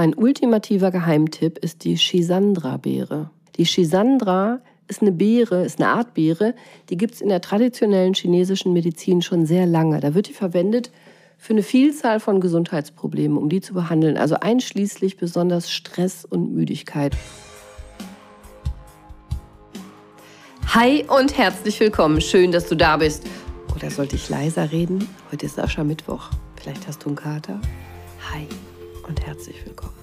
[0.00, 3.30] Mein ultimativer Geheimtipp ist die Schisandra-Beere.
[3.56, 6.54] Die Schisandra ist eine Beere, ist eine Art Beere,
[6.88, 9.98] die gibt es in der traditionellen chinesischen Medizin schon sehr lange.
[9.98, 10.92] Da wird die verwendet
[11.36, 17.16] für eine Vielzahl von Gesundheitsproblemen, um die zu behandeln, also einschließlich besonders Stress und Müdigkeit.
[20.68, 22.20] Hi und herzlich willkommen.
[22.20, 23.26] Schön, dass du da bist.
[23.74, 25.08] Oder sollte ich leiser reden?
[25.32, 26.30] Heute ist Aschermittwoch.
[26.54, 27.60] Vielleicht hast du einen Kater.
[28.32, 28.46] Hi
[29.08, 29.94] und herzlich willkommen.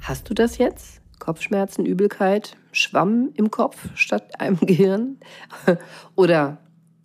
[0.00, 1.02] Hast du das jetzt?
[1.18, 5.18] Kopfschmerzen, Übelkeit, Schwamm im Kopf statt einem Gehirn?
[6.16, 6.58] Oder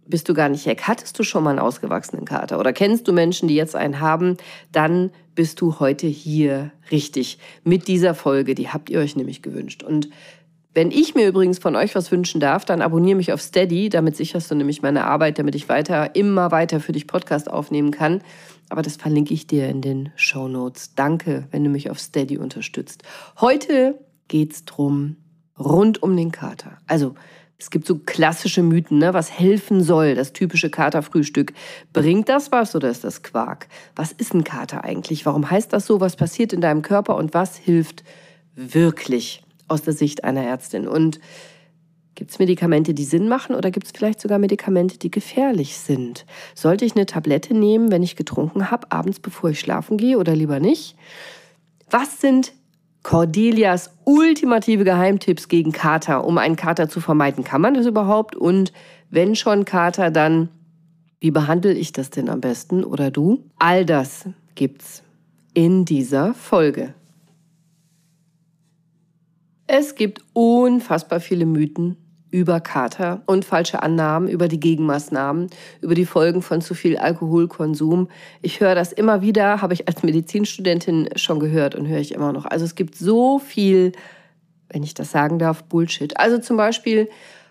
[0.07, 0.83] bist du gar nicht weg?
[0.83, 2.59] Hattest du schon mal einen ausgewachsenen Kater?
[2.59, 4.37] Oder kennst du Menschen, die jetzt einen haben?
[4.71, 8.55] Dann bist du heute hier richtig mit dieser Folge.
[8.55, 9.83] Die habt ihr euch nämlich gewünscht.
[9.83, 10.09] Und
[10.75, 13.87] wenn ich mir übrigens von euch was wünschen darf, dann abonniere mich auf Steady.
[13.87, 17.91] Damit sicherst du nämlich meine Arbeit, damit ich weiter, immer weiter für dich Podcast aufnehmen
[17.91, 18.21] kann.
[18.67, 20.93] Aber das verlinke ich dir in den Show Notes.
[20.93, 23.03] Danke, wenn du mich auf Steady unterstützt.
[23.39, 23.97] Heute
[24.27, 25.15] geht's drum
[25.57, 26.77] rund um den Kater.
[26.87, 27.15] Also,
[27.57, 29.13] es gibt so klassische Mythen, ne?
[29.13, 31.53] was helfen soll, das typische Katerfrühstück.
[31.93, 33.69] Bringt das was oder ist das Quark?
[33.95, 35.25] Was ist ein Kater eigentlich?
[35.25, 36.01] Warum heißt das so?
[36.01, 38.03] Was passiert in deinem Körper und was hilft
[38.55, 39.44] wirklich?
[39.67, 40.87] Aus der Sicht einer Ärztin.
[40.87, 41.19] Und
[42.15, 46.25] Gibt es Medikamente, die Sinn machen oder gibt es vielleicht sogar Medikamente, die gefährlich sind?
[46.55, 50.33] Sollte ich eine Tablette nehmen, wenn ich getrunken habe, abends bevor ich schlafen gehe oder
[50.33, 50.95] lieber nicht?
[51.89, 52.53] Was sind
[53.03, 57.43] Cordelias ultimative Geheimtipps gegen Kater, um einen Kater zu vermeiden?
[57.43, 58.35] Kann man das überhaupt?
[58.35, 58.71] Und
[59.09, 60.47] wenn schon Kater, dann
[61.19, 63.43] wie behandle ich das denn am besten oder du?
[63.57, 65.03] All das gibt's
[65.53, 66.93] in dieser Folge.
[69.67, 71.97] Es gibt unfassbar viele Mythen
[72.29, 75.49] über Kater und falsche Annahmen über die Gegenmaßnahmen,
[75.81, 78.09] über die Folgen von zu viel Alkoholkonsum.
[78.41, 82.33] Ich höre das immer wieder, habe ich als Medizinstudentin schon gehört und höre ich immer
[82.33, 82.45] noch.
[82.45, 83.93] Also es gibt so viel,
[84.69, 86.19] wenn ich das sagen darf, Bullshit.
[86.19, 87.09] Also zum Beispiel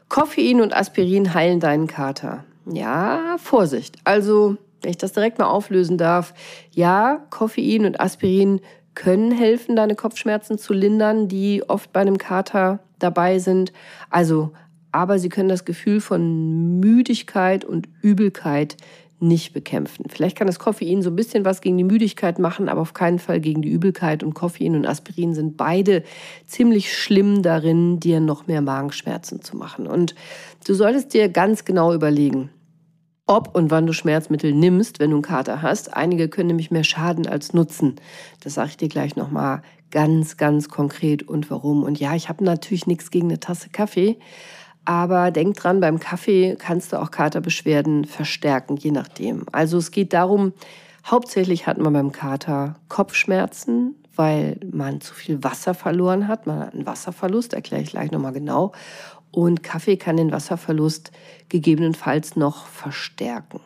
[0.09, 2.45] Koffein und Aspirin heilen deinen Kater.
[2.71, 3.97] Ja, Vorsicht.
[4.05, 6.35] Also, wenn ich das direkt mal auflösen darf,
[6.71, 8.61] ja, Koffein und Aspirin
[8.95, 13.73] können helfen, deine Kopfschmerzen zu lindern, die oft bei einem Kater dabei sind.
[14.11, 14.53] Also,
[14.93, 18.77] aber sie können das Gefühl von Müdigkeit und Übelkeit
[19.21, 20.07] nicht bekämpfen.
[20.09, 23.19] Vielleicht kann das Koffein so ein bisschen was gegen die Müdigkeit machen, aber auf keinen
[23.19, 24.23] Fall gegen die Übelkeit.
[24.23, 26.03] Und Koffein und Aspirin sind beide
[26.47, 29.87] ziemlich schlimm darin, dir noch mehr Magenschmerzen zu machen.
[29.87, 30.15] Und
[30.67, 32.51] du solltest dir ganz genau überlegen,
[33.27, 35.95] ob und wann du Schmerzmittel nimmst, wenn du einen Kater hast.
[35.95, 37.97] Einige können nämlich mehr schaden als nutzen.
[38.43, 41.85] Das sage ich dir gleich nochmal ganz, ganz konkret und warum.
[41.85, 44.19] Und ja, ich habe natürlich nichts gegen eine Tasse Kaffee,
[44.85, 49.47] aber denk dran, beim Kaffee kannst du auch Katerbeschwerden verstärken, je nachdem.
[49.53, 50.53] Also es geht darum,
[51.07, 56.47] hauptsächlich hat man beim Kater Kopfschmerzen, weil man zu viel Wasser verloren hat.
[56.47, 58.73] Man hat einen Wasserverlust, erkläre ich gleich nochmal genau.
[59.35, 61.11] Und Kaffee kann den Wasserverlust
[61.49, 63.59] gegebenenfalls noch verstärken.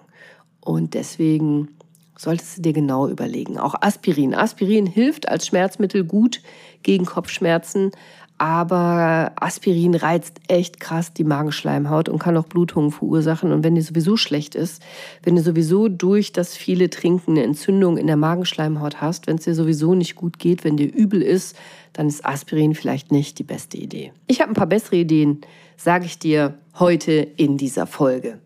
[0.63, 1.77] Und deswegen
[2.17, 3.59] solltest du dir genau überlegen.
[3.59, 4.35] Auch Aspirin.
[4.35, 6.41] Aspirin hilft als Schmerzmittel gut
[6.83, 7.93] gegen Kopfschmerzen,
[8.39, 13.53] aber Aspirin reizt echt krass die Magenschleimhaut und kann auch Blutungen verursachen.
[13.53, 14.81] Und wenn die sowieso schlecht ist,
[15.25, 19.45] wenn du sowieso durch das viele Trinken eine Entzündung in der Magenschleimhaut hast, wenn es
[19.45, 21.57] dir sowieso nicht gut geht, wenn dir übel ist,
[21.93, 24.13] dann ist Aspirin vielleicht nicht die beste Idee.
[24.29, 25.41] Ich habe ein paar bessere Ideen,
[25.77, 28.39] sage ich dir heute in dieser Folge.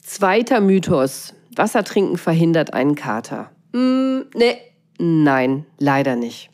[0.00, 1.34] Zweiter Mythos.
[1.54, 3.50] Wasser trinken verhindert einen Kater.
[3.72, 4.56] Mm, nee,
[4.98, 6.50] nein, leider nicht.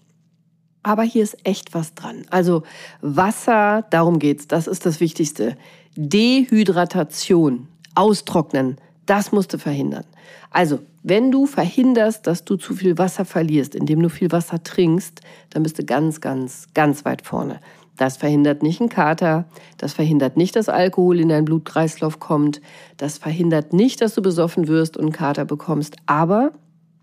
[0.82, 2.24] Aber hier ist echt was dran.
[2.30, 2.62] Also
[3.00, 5.56] Wasser, darum geht's, das ist das Wichtigste.
[5.96, 10.04] Dehydratation, austrocknen, das musst du verhindern.
[10.50, 15.20] Also, wenn du verhinderst, dass du zu viel Wasser verlierst, indem du viel Wasser trinkst,
[15.50, 17.60] dann bist du ganz, ganz, ganz weit vorne.
[17.96, 19.44] Das verhindert nicht einen Kater,
[19.76, 22.60] das verhindert nicht, dass Alkohol in deinen Blutkreislauf kommt,
[22.96, 26.52] das verhindert nicht, dass du besoffen wirst und einen Kater bekommst, aber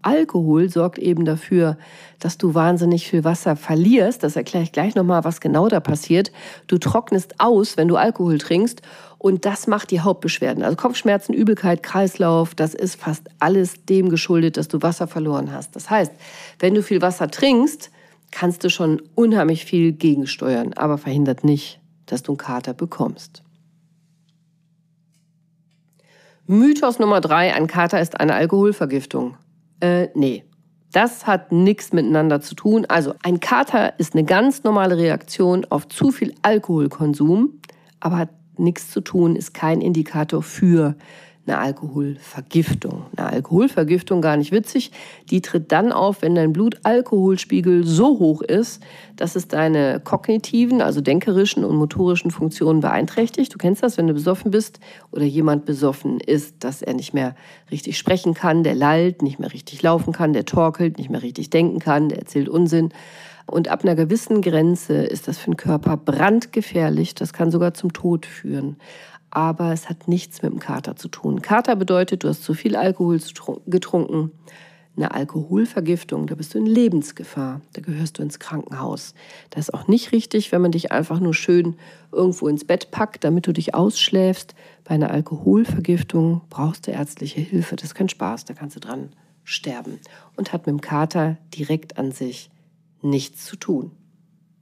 [0.01, 1.77] Alkohol sorgt eben dafür,
[2.19, 4.23] dass du wahnsinnig viel Wasser verlierst.
[4.23, 6.31] Das erkläre ich gleich nochmal, was genau da passiert.
[6.67, 8.81] Du trocknest aus, wenn du Alkohol trinkst.
[9.17, 10.63] Und das macht die Hauptbeschwerden.
[10.63, 15.75] Also Kopfschmerzen, Übelkeit, Kreislauf, das ist fast alles dem geschuldet, dass du Wasser verloren hast.
[15.75, 16.13] Das heißt,
[16.59, 17.91] wenn du viel Wasser trinkst,
[18.31, 23.43] kannst du schon unheimlich viel gegensteuern, aber verhindert nicht, dass du einen Kater bekommst.
[26.47, 29.35] Mythos Nummer drei, ein Kater ist eine Alkoholvergiftung.
[29.79, 30.43] Äh, nee.
[30.91, 32.85] Das hat nichts miteinander zu tun.
[32.87, 37.59] Also ein Kater ist eine ganz normale Reaktion auf zu viel Alkoholkonsum,
[37.99, 40.95] aber hat nichts zu tun, ist kein Indikator für
[41.49, 43.03] eine Alkoholvergiftung.
[43.15, 44.91] Eine Alkoholvergiftung, gar nicht witzig,
[45.29, 48.81] die tritt dann auf, wenn dein Blutalkoholspiegel so hoch ist,
[49.15, 53.53] dass es deine kognitiven, also denkerischen und motorischen Funktionen beeinträchtigt.
[53.53, 54.79] Du kennst das, wenn du besoffen bist
[55.11, 57.35] oder jemand besoffen ist, dass er nicht mehr
[57.71, 61.49] richtig sprechen kann, der lallt, nicht mehr richtig laufen kann, der torkelt, nicht mehr richtig
[61.49, 62.93] denken kann, der erzählt Unsinn.
[63.49, 67.15] Und ab einer gewissen Grenze ist das für den Körper brandgefährlich.
[67.15, 68.77] Das kann sogar zum Tod führen.
[69.31, 71.41] Aber es hat nichts mit dem Kater zu tun.
[71.41, 73.19] Kater bedeutet, du hast zu viel Alkohol
[73.67, 74.31] getrunken.
[74.97, 77.61] Eine Alkoholvergiftung, da bist du in Lebensgefahr.
[77.73, 79.13] Da gehörst du ins Krankenhaus.
[79.49, 81.75] Das ist auch nicht richtig, wenn man dich einfach nur schön
[82.11, 84.55] irgendwo ins Bett packt, damit du dich ausschläfst.
[84.83, 87.75] Bei einer Alkoholvergiftung brauchst du ärztliche Hilfe.
[87.75, 89.99] Das ist kein Spaß, da kannst du dran sterben.
[90.35, 92.49] Und hat mit dem Kater direkt an sich
[93.01, 93.91] nichts zu tun.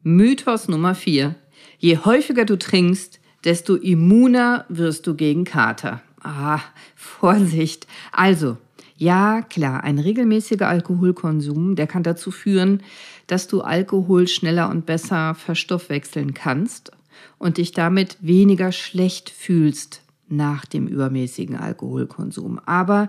[0.04, 1.36] Mythos Nummer 4.
[1.80, 6.02] Je häufiger du trinkst, desto immuner wirst du gegen Kater.
[6.22, 6.60] Ah,
[6.98, 7.88] Vorsicht.
[8.12, 8.58] Also,
[8.98, 12.84] ja, klar, ein regelmäßiger Alkoholkonsum, der kann dazu führen,
[13.28, 16.92] dass du Alkohol schneller und besser verstoffwechseln kannst
[17.38, 22.60] und dich damit weniger schlecht fühlst nach dem übermäßigen Alkoholkonsum.
[22.66, 23.08] Aber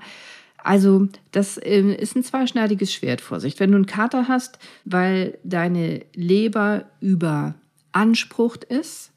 [0.59, 3.59] also das ähm, ist ein zweischneidiges Schwert, Vorsicht.
[3.59, 9.11] Wenn du einen Kater hast, weil deine Leber überansprucht ist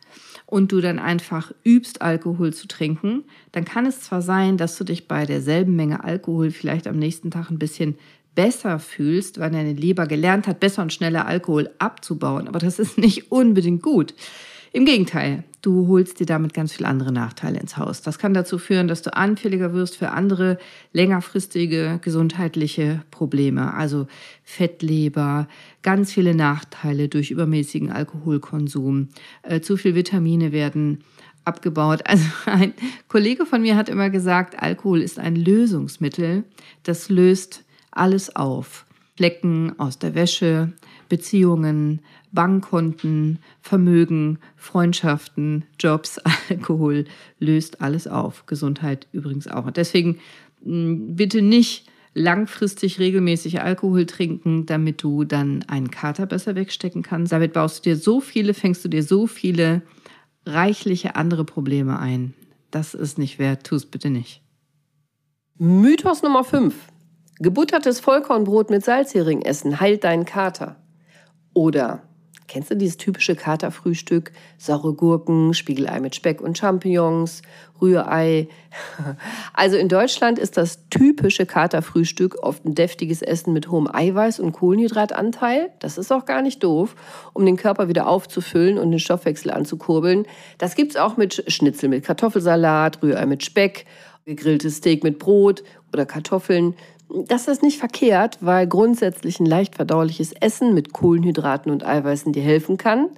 [0.46, 4.84] und du dann einfach übst, Alkohol zu trinken, dann kann es zwar sein, dass du
[4.84, 7.98] dich bei derselben Menge Alkohol vielleicht am nächsten Tag ein bisschen
[8.36, 12.98] besser fühlst, weil deine Leber gelernt hat, besser und schneller Alkohol abzubauen, aber das ist
[12.98, 14.14] nicht unbedingt gut.
[14.74, 18.02] Im Gegenteil, du holst dir damit ganz viele andere Nachteile ins Haus.
[18.02, 20.58] Das kann dazu führen, dass du anfälliger wirst für andere
[20.94, 24.08] längerfristige gesundheitliche Probleme, also
[24.46, 25.50] Fettleber,
[25.82, 29.10] ganz viele Nachteile durch übermäßigen Alkoholkonsum,
[29.44, 31.04] äh, zu viel Vitamine werden
[31.44, 32.04] abgebaut.
[32.08, 32.74] Also ein
[33.10, 36.46] Kollege von mir hat immer gesagt, Alkohol ist ein Lösungsmittel,
[36.84, 38.86] das löst alles auf.
[39.18, 40.72] Flecken aus der Wäsche,
[41.10, 42.02] Beziehungen,
[42.32, 46.20] Bankkonten, Vermögen, Freundschaften, Jobs,
[46.50, 47.06] Alkohol
[47.40, 48.46] löst alles auf.
[48.46, 49.70] Gesundheit übrigens auch.
[49.72, 50.20] deswegen
[50.64, 57.32] hm, bitte nicht langfristig regelmäßig Alkohol trinken, damit du dann einen Kater besser wegstecken kannst.
[57.32, 59.82] Damit baust du dir so viele, fängst du dir so viele
[60.46, 62.34] reichliche andere Probleme ein.
[62.70, 64.42] Das ist nicht wert, tu es bitte nicht.
[65.58, 66.74] Mythos Nummer 5.
[67.40, 70.78] Gebuttertes Vollkornbrot mit Salzhering essen heilt deinen Kater.
[71.54, 72.04] Oder
[72.52, 74.34] Kennst du dieses typische Katerfrühstück?
[74.58, 77.44] Saure Gurken, Spiegelei mit Speck und Champignons,
[77.82, 78.50] Rührei.
[79.54, 84.52] Also in Deutschland ist das typische Katerfrühstück oft ein deftiges Essen mit hohem Eiweiß- und
[84.52, 85.70] Kohlenhydratanteil.
[85.80, 86.96] Das ist auch gar nicht doof,
[87.32, 90.26] um den Körper wieder aufzufüllen und den Stoffwechsel anzukurbeln.
[90.58, 93.86] Das gibt's auch mit Schnitzel mit Kartoffelsalat, Rührei mit Speck,
[94.26, 95.64] gegrilltes Steak mit Brot
[95.94, 96.76] oder Kartoffeln.
[97.14, 102.44] Das ist nicht verkehrt, weil grundsätzlich ein leicht verdauliches Essen mit Kohlenhydraten und Eiweißen dir
[102.44, 103.10] helfen kann.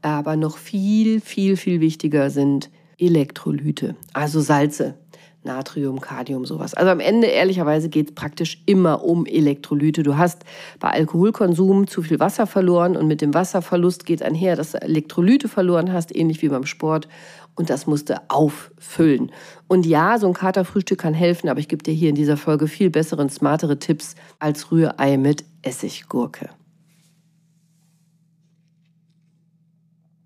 [0.00, 4.94] Aber noch viel, viel, viel wichtiger sind Elektrolyte, also Salze,
[5.42, 6.74] Natrium, Kadium, sowas.
[6.74, 10.02] Also am Ende, ehrlicherweise, geht es praktisch immer um Elektrolyte.
[10.02, 10.44] Du hast
[10.80, 15.48] bei Alkoholkonsum zu viel Wasser verloren und mit dem Wasserverlust geht einher, dass du Elektrolyte
[15.48, 17.08] verloren hast, ähnlich wie beim Sport
[17.56, 19.30] und das musste auffüllen.
[19.68, 22.68] Und ja, so ein Katerfrühstück kann helfen, aber ich gebe dir hier in dieser Folge
[22.68, 26.50] viel bessere und smartere Tipps als Rührei mit Essiggurke.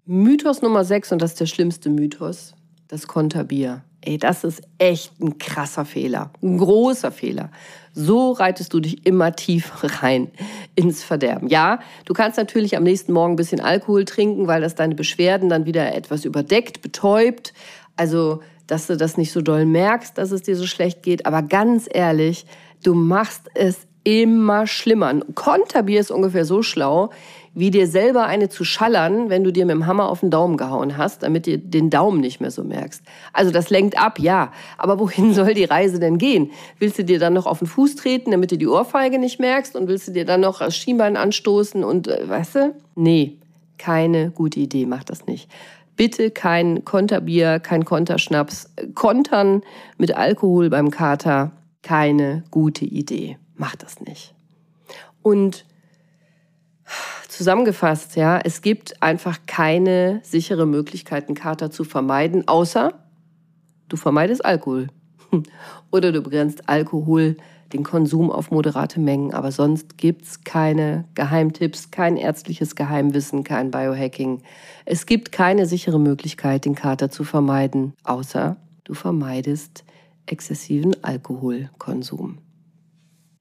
[0.05, 2.55] Mythos Nummer 6, und das ist der schlimmste Mythos,
[2.89, 3.83] das Konterbier.
[4.01, 7.51] Ey, das ist echt ein krasser Fehler, ein großer Fehler.
[7.93, 10.31] So reitest du dich immer tief rein
[10.77, 11.49] ins Verderben.
[11.49, 15.49] Ja, du kannst natürlich am nächsten Morgen ein bisschen Alkohol trinken, weil das deine Beschwerden
[15.49, 17.53] dann wieder etwas überdeckt, betäubt.
[17.97, 21.27] Also, dass du das nicht so doll merkst, dass es dir so schlecht geht.
[21.27, 22.47] Aber ganz ehrlich,
[22.85, 25.09] du machst es immer schlimmer.
[25.09, 27.11] Ein Konterbier ist ungefähr so schlau,
[27.53, 30.57] wie dir selber eine zu schallern, wenn du dir mit dem Hammer auf den Daumen
[30.57, 33.03] gehauen hast, damit du den Daumen nicht mehr so merkst.
[33.35, 34.51] Also das lenkt ab, ja.
[34.79, 36.53] Aber wohin soll die Reise denn gehen?
[36.79, 39.77] Willst du dir dann noch auf den Fuß treten, damit du die Ohrfeige nicht merkst?
[39.77, 42.75] Und willst du dir dann noch das Schienbein anstoßen und, äh, weißt du?
[42.95, 43.37] Nee,
[43.77, 45.51] keine gute Idee, mach das nicht.
[45.97, 48.73] Bitte kein Konterbier, kein Konterschnaps.
[48.95, 49.63] Kontern
[49.99, 51.51] mit Alkohol beim Kater,
[51.83, 53.37] keine gute Idee.
[53.59, 54.35] Mach das nicht.
[55.23, 55.67] Und
[57.29, 62.95] Zusammengefasst, ja, es gibt einfach keine sichere Möglichkeit, einen Kater zu vermeiden, außer
[63.89, 64.89] du vermeidest Alkohol.
[65.93, 67.37] Oder du begrenzt Alkohol,
[67.73, 69.35] den Konsum auf moderate Mengen.
[69.35, 74.43] Aber sonst gibt es keine Geheimtipps, kein ärztliches Geheimwissen, kein Biohacking.
[74.85, 79.85] Es gibt keine sichere Möglichkeit, den Kater zu vermeiden, außer du vermeidest
[80.27, 82.39] exzessiven Alkoholkonsum.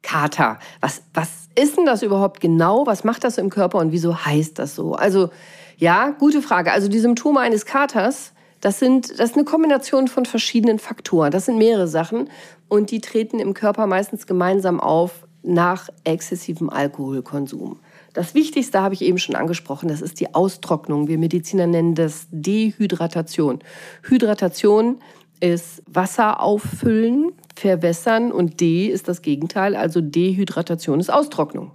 [0.07, 0.57] Kater.
[0.79, 2.85] Was, was ist denn das überhaupt genau?
[2.87, 4.93] Was macht das im Körper und wieso heißt das so?
[4.93, 5.29] Also,
[5.77, 6.71] ja, gute Frage.
[6.71, 11.31] Also, die Symptome eines Katers, das sind, das ist eine Kombination von verschiedenen Faktoren.
[11.31, 12.29] Das sind mehrere Sachen
[12.69, 17.79] und die treten im Körper meistens gemeinsam auf nach exzessivem Alkoholkonsum.
[18.13, 21.07] Das Wichtigste habe ich eben schon angesprochen, das ist die Austrocknung.
[21.07, 23.59] Wir Mediziner nennen das Dehydratation.
[24.03, 24.99] Hydratation
[25.39, 31.71] ist Wasser auffüllen, verwässern und D ist das Gegenteil, also Dehydratation ist Austrocknung.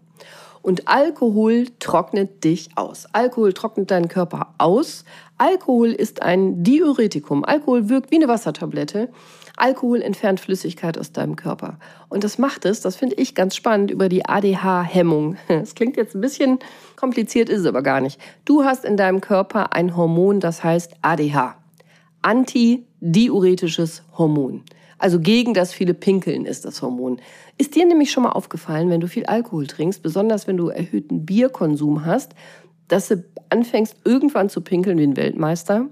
[0.63, 3.07] Und Alkohol trocknet dich aus.
[3.13, 5.05] Alkohol trocknet deinen Körper aus.
[5.37, 7.45] Alkohol ist ein Diuretikum.
[7.45, 9.09] Alkohol wirkt wie eine Wassertablette.
[9.57, 11.79] Alkohol entfernt Flüssigkeit aus deinem Körper.
[12.09, 15.37] Und das macht es, das finde ich ganz spannend, über die ADH-Hemmung.
[15.49, 16.61] Das klingt jetzt ein bisschen
[16.95, 18.21] kompliziert, ist es aber gar nicht.
[18.45, 21.57] Du hast in deinem Körper ein Hormon, das heißt ADH.
[22.23, 24.63] Antidiuretisches Hormon.
[25.03, 27.21] Also gegen das viele Pinkeln ist das Hormon.
[27.59, 31.27] Ist dir nämlich schon mal aufgefallen, wenn du viel Alkohol trinkst, besonders wenn du erhöhten
[31.27, 32.37] Bierkonsum hast,
[32.87, 35.89] dass du anfängst irgendwann zu pinkeln wie ein Weltmeister?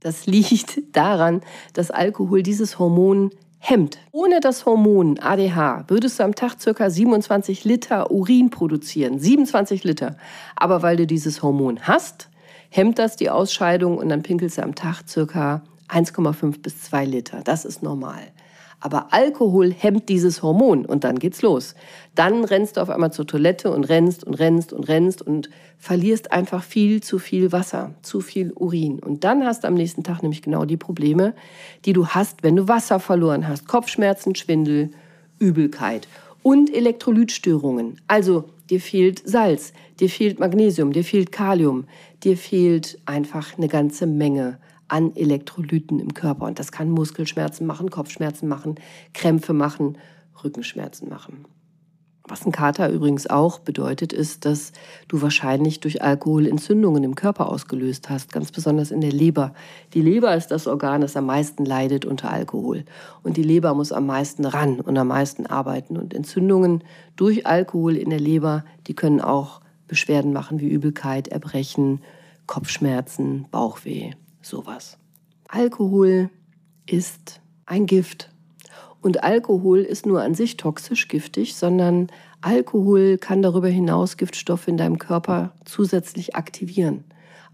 [0.00, 1.42] Das liegt daran,
[1.74, 3.28] dass Alkohol dieses Hormon
[3.58, 3.98] hemmt.
[4.10, 6.88] Ohne das Hormon ADH würdest du am Tag ca.
[6.88, 9.18] 27 Liter Urin produzieren.
[9.18, 10.16] 27 Liter.
[10.56, 12.30] Aber weil du dieses Hormon hast,
[12.70, 15.62] hemmt das die Ausscheidung und dann pinkelst du am Tag ca.
[15.90, 17.40] 1,5 bis 2 Liter.
[17.44, 18.20] Das ist normal.
[18.80, 21.74] Aber Alkohol hemmt dieses Hormon und dann geht's los.
[22.14, 26.32] Dann rennst du auf einmal zur Toilette und rennst und rennst und rennst und verlierst
[26.32, 28.98] einfach viel zu viel Wasser, zu viel Urin.
[28.98, 31.34] Und dann hast du am nächsten Tag nämlich genau die Probleme,
[31.84, 33.68] die du hast, wenn du Wasser verloren hast.
[33.68, 34.90] Kopfschmerzen, Schwindel,
[35.38, 36.08] Übelkeit
[36.42, 38.00] und Elektrolytstörungen.
[38.08, 41.84] Also dir fehlt Salz, dir fehlt Magnesium, dir fehlt Kalium,
[42.24, 44.58] dir fehlt einfach eine ganze Menge
[44.90, 46.46] an Elektrolyten im Körper.
[46.46, 48.74] Und das kann Muskelschmerzen machen, Kopfschmerzen machen,
[49.14, 49.98] Krämpfe machen,
[50.42, 51.44] Rückenschmerzen machen.
[52.30, 54.72] Was ein Kater übrigens auch bedeutet, ist, dass
[55.08, 59.52] du wahrscheinlich durch Alkohol Entzündungen im Körper ausgelöst hast, ganz besonders in der Leber.
[59.94, 62.84] Die Leber ist das Organ, das am meisten leidet unter Alkohol.
[63.24, 65.96] Und die Leber muss am meisten ran und am meisten arbeiten.
[65.96, 66.84] Und Entzündungen
[67.16, 72.00] durch Alkohol in der Leber, die können auch Beschwerden machen wie Übelkeit, Erbrechen,
[72.46, 74.98] Kopfschmerzen, Bauchweh sowas.
[75.48, 76.30] Alkohol
[76.86, 78.30] ist ein Gift.
[79.02, 82.08] Und Alkohol ist nur an sich toxisch giftig, sondern
[82.42, 87.04] Alkohol kann darüber hinaus Giftstoffe in deinem Körper zusätzlich aktivieren.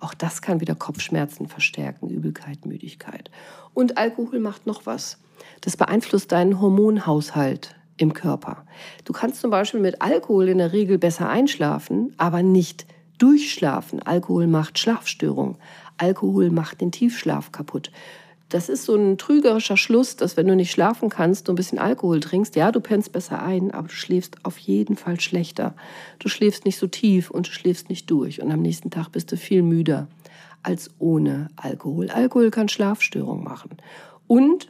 [0.01, 3.31] Auch das kann wieder Kopfschmerzen verstärken, Übelkeit, Müdigkeit.
[3.75, 5.19] Und Alkohol macht noch was.
[5.61, 8.67] Das beeinflusst deinen Hormonhaushalt im Körper.
[9.05, 12.87] Du kannst zum Beispiel mit Alkohol in der Regel besser einschlafen, aber nicht
[13.19, 14.03] durchschlafen.
[14.03, 15.57] Alkohol macht Schlafstörungen.
[15.99, 17.91] Alkohol macht den Tiefschlaf kaputt.
[18.49, 21.81] Das ist so ein trügerischer Schluss, dass wenn du nicht schlafen kannst, du ein bisschen
[21.81, 25.75] Alkohol trinkst, ja, du pennst besser ein, aber du schläfst auf jeden Fall schlechter.
[26.21, 29.33] Du schläfst nicht so tief und du schläfst nicht durch und am nächsten Tag bist
[29.33, 30.07] du viel müder
[30.63, 32.09] als ohne Alkohol.
[32.11, 33.71] Alkohol kann Schlafstörungen machen.
[34.29, 34.69] Und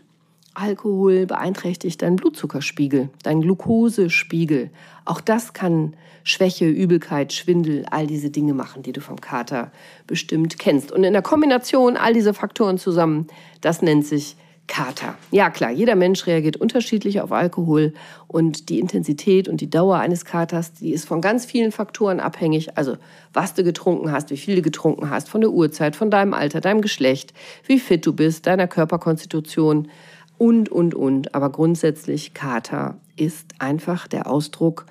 [0.57, 4.71] Alkohol beeinträchtigt deinen Blutzuckerspiegel, deinen Glukosespiegel.
[5.05, 5.95] Auch das kann
[6.25, 9.71] Schwäche, Übelkeit, Schwindel, all diese Dinge machen, die du vom Kater
[10.07, 10.93] bestimmt kennst.
[10.93, 13.27] Und in der Kombination all diese Faktoren zusammen,
[13.61, 14.37] das nennt sich
[14.67, 15.15] Kater.
[15.31, 17.93] Ja klar, jeder Mensch reagiert unterschiedlich auf Alkohol
[18.27, 22.77] und die Intensität und die Dauer eines Katers, die ist von ganz vielen Faktoren abhängig.
[22.77, 22.97] Also
[23.33, 26.61] was du getrunken hast, wie viel du getrunken hast, von der Uhrzeit, von deinem Alter,
[26.61, 27.33] deinem Geschlecht,
[27.67, 29.89] wie fit du bist, deiner Körperkonstitution
[30.38, 31.35] und, und, und.
[31.35, 34.87] Aber grundsätzlich, Kater ist einfach der Ausdruck,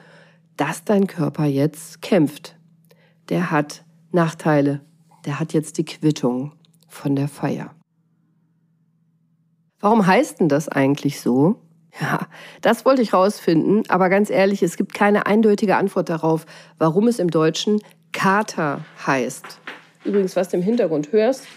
[0.57, 2.55] dass dein Körper jetzt kämpft.
[3.29, 4.81] Der hat Nachteile.
[5.25, 6.53] Der hat jetzt die Quittung
[6.87, 7.71] von der Feier.
[9.79, 11.61] Warum heißt denn das eigentlich so?
[11.99, 12.27] Ja,
[12.61, 16.45] das wollte ich rausfinden, aber ganz ehrlich, es gibt keine eindeutige Antwort darauf,
[16.77, 17.79] warum es im Deutschen
[18.11, 19.61] Kater heißt.
[20.03, 21.47] Übrigens, was du im Hintergrund hörst,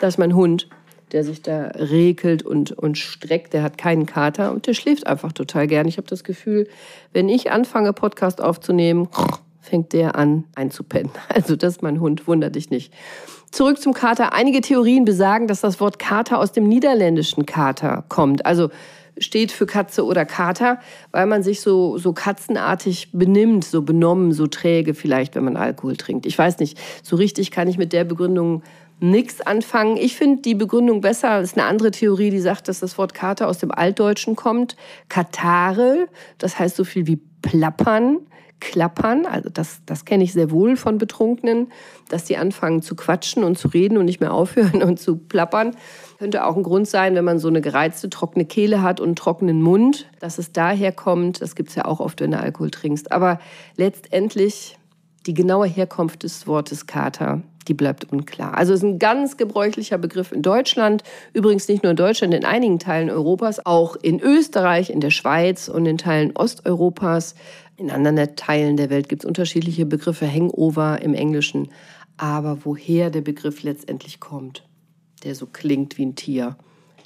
[0.00, 0.68] das ist mein Hund
[1.12, 3.52] der sich da regelt und, und streckt.
[3.52, 5.88] Der hat keinen Kater und der schläft einfach total gern.
[5.88, 6.68] Ich habe das Gefühl,
[7.12, 9.08] wenn ich anfange, Podcast aufzunehmen,
[9.60, 11.12] fängt der an einzupennen.
[11.28, 12.92] Also das ist mein Hund, wunder dich nicht.
[13.50, 14.32] Zurück zum Kater.
[14.32, 18.46] Einige Theorien besagen, dass das Wort Kater aus dem niederländischen Kater kommt.
[18.46, 18.70] Also
[19.18, 20.78] steht für Katze oder Kater,
[21.12, 25.96] weil man sich so, so katzenartig benimmt, so benommen, so träge vielleicht, wenn man Alkohol
[25.96, 26.26] trinkt.
[26.26, 28.62] Ich weiß nicht, so richtig kann ich mit der Begründung
[29.00, 29.96] nichts anfangen.
[29.96, 31.40] Ich finde die Begründung besser.
[31.40, 34.76] Das ist eine andere Theorie, die sagt, dass das Wort Kater aus dem Altdeutschen kommt.
[35.08, 38.18] Katare, das heißt so viel wie plappern.
[38.60, 39.24] klappern.
[39.24, 41.72] Also das, das kenne ich sehr wohl von Betrunkenen,
[42.10, 45.76] dass die anfangen zu quatschen und zu reden und nicht mehr aufhören und zu plappern.
[46.18, 49.16] Könnte auch ein Grund sein, wenn man so eine gereizte, trockene Kehle hat und einen
[49.16, 51.40] trockenen Mund, dass es daher kommt.
[51.40, 53.12] Das gibt es ja auch oft, wenn du Alkohol trinkst.
[53.12, 53.40] Aber
[53.76, 54.76] letztendlich
[55.26, 58.56] die genaue Herkunft des Wortes Kater, die bleibt unklar.
[58.56, 61.02] Also es ist ein ganz gebräuchlicher Begriff in Deutschland,
[61.32, 65.68] übrigens nicht nur in Deutschland, in einigen Teilen Europas, auch in Österreich, in der Schweiz
[65.68, 67.34] und in Teilen Osteuropas.
[67.76, 71.68] In anderen Teilen der Welt gibt es unterschiedliche Begriffe, Hangover im Englischen.
[72.16, 74.66] Aber woher der Begriff letztendlich kommt,
[75.24, 76.56] der so klingt wie ein Tier,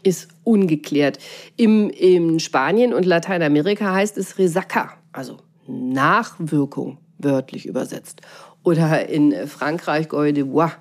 [0.03, 1.19] ist ungeklärt.
[1.57, 8.21] Im, in Spanien und Lateinamerika heißt es Resaca, also Nachwirkung wörtlich übersetzt.
[8.65, 10.73] Oder in Frankreich Goy de Bois,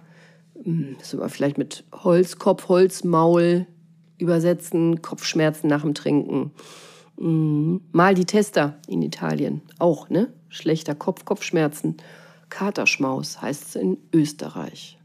[0.63, 3.67] hm, das wir vielleicht mit Holzkopf, Holzmaul
[4.17, 6.51] übersetzen, Kopfschmerzen nach dem Trinken.
[7.17, 10.33] Hm, mal die Tester in Italien, auch, ne?
[10.47, 11.97] Schlechter Kopf, Kopfschmerzen.
[12.49, 14.97] Katerschmaus heißt es in Österreich.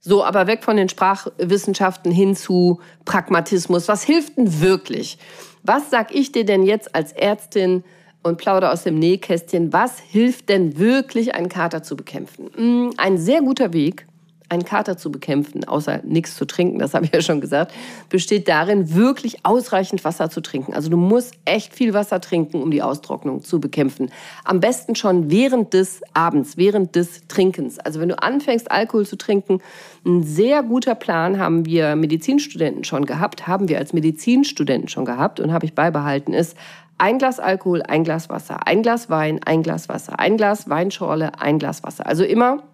[0.00, 3.88] So, aber weg von den Sprachwissenschaften hin zu Pragmatismus.
[3.88, 5.18] Was hilft denn wirklich?
[5.62, 7.84] Was sag ich dir denn jetzt als Ärztin
[8.22, 9.72] und plaudere aus dem Nähkästchen.
[9.72, 12.50] Was hilft denn wirklich, einen Kater zu bekämpfen?
[12.54, 14.06] Hm, ein sehr guter Weg,
[14.50, 17.72] einen Kater zu bekämpfen, außer nichts zu trinken, das habe ich ja schon gesagt,
[18.08, 20.72] besteht darin, wirklich ausreichend Wasser zu trinken.
[20.72, 24.10] Also du musst echt viel Wasser trinken, um die Austrocknung zu bekämpfen.
[24.44, 27.78] Am besten schon während des Abends, während des Trinkens.
[27.78, 29.60] Also wenn du anfängst, Alkohol zu trinken,
[30.06, 35.40] ein sehr guter Plan haben wir Medizinstudenten schon gehabt, haben wir als Medizinstudenten schon gehabt
[35.40, 36.56] und habe ich beibehalten, ist
[36.98, 41.40] ein Glas Alkohol, ein Glas Wasser, ein Glas Wein, ein Glas Wasser, ein Glas Weinschorle,
[41.40, 42.06] ein Glas Wasser.
[42.06, 42.64] Also immer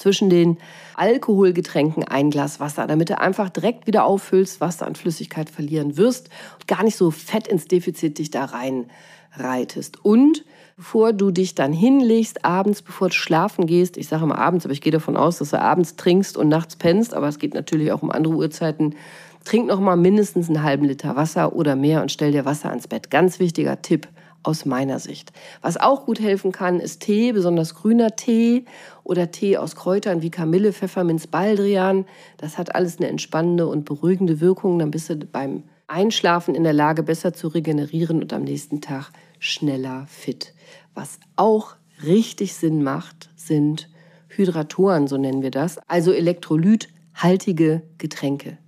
[0.00, 0.58] zwischen den
[0.96, 5.96] Alkoholgetränken ein Glas Wasser, damit du einfach direkt wieder auffüllst, was du an Flüssigkeit verlieren
[5.96, 10.04] wirst und gar nicht so fett ins Defizit dich da reinreitest.
[10.04, 10.44] Und
[10.76, 14.72] bevor du dich dann hinlegst, abends, bevor du schlafen gehst, ich sage immer abends, aber
[14.72, 17.92] ich gehe davon aus, dass du abends trinkst und nachts pennst, aber es geht natürlich
[17.92, 18.96] auch um andere Uhrzeiten,
[19.44, 22.88] Trink noch mal mindestens einen halben Liter Wasser oder mehr und stell dir Wasser ans
[22.88, 23.10] Bett.
[23.10, 24.08] Ganz wichtiger Tipp
[24.42, 25.32] aus meiner Sicht.
[25.60, 28.64] Was auch gut helfen kann, ist Tee, besonders grüner Tee
[29.04, 32.06] oder Tee aus Kräutern wie Kamille, Pfefferminz, Baldrian.
[32.38, 34.78] Das hat alles eine entspannende und beruhigende Wirkung.
[34.78, 39.10] Dann bist du beim Einschlafen in der Lage, besser zu regenerieren und am nächsten Tag
[39.38, 40.54] schneller fit.
[40.94, 41.74] Was auch
[42.04, 43.88] richtig Sinn macht, sind
[44.28, 48.58] Hydratoren, so nennen wir das, also elektrolythaltige Getränke.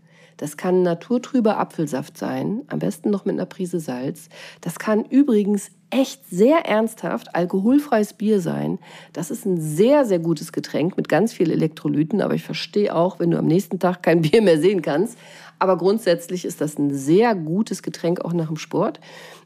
[0.43, 4.29] Das kann naturtrüber Apfelsaft sein, am besten noch mit einer Prise Salz.
[4.61, 8.81] Das kann übrigens echt sehr ernsthaft alkoholfreies Bier sein.
[9.13, 12.21] Das ist ein sehr, sehr gutes Getränk mit ganz viel Elektrolyten.
[12.21, 15.17] Aber ich verstehe auch, wenn du am nächsten Tag kein Bier mehr sehen kannst.
[15.61, 18.99] Aber grundsätzlich ist das ein sehr gutes Getränk auch nach dem Sport.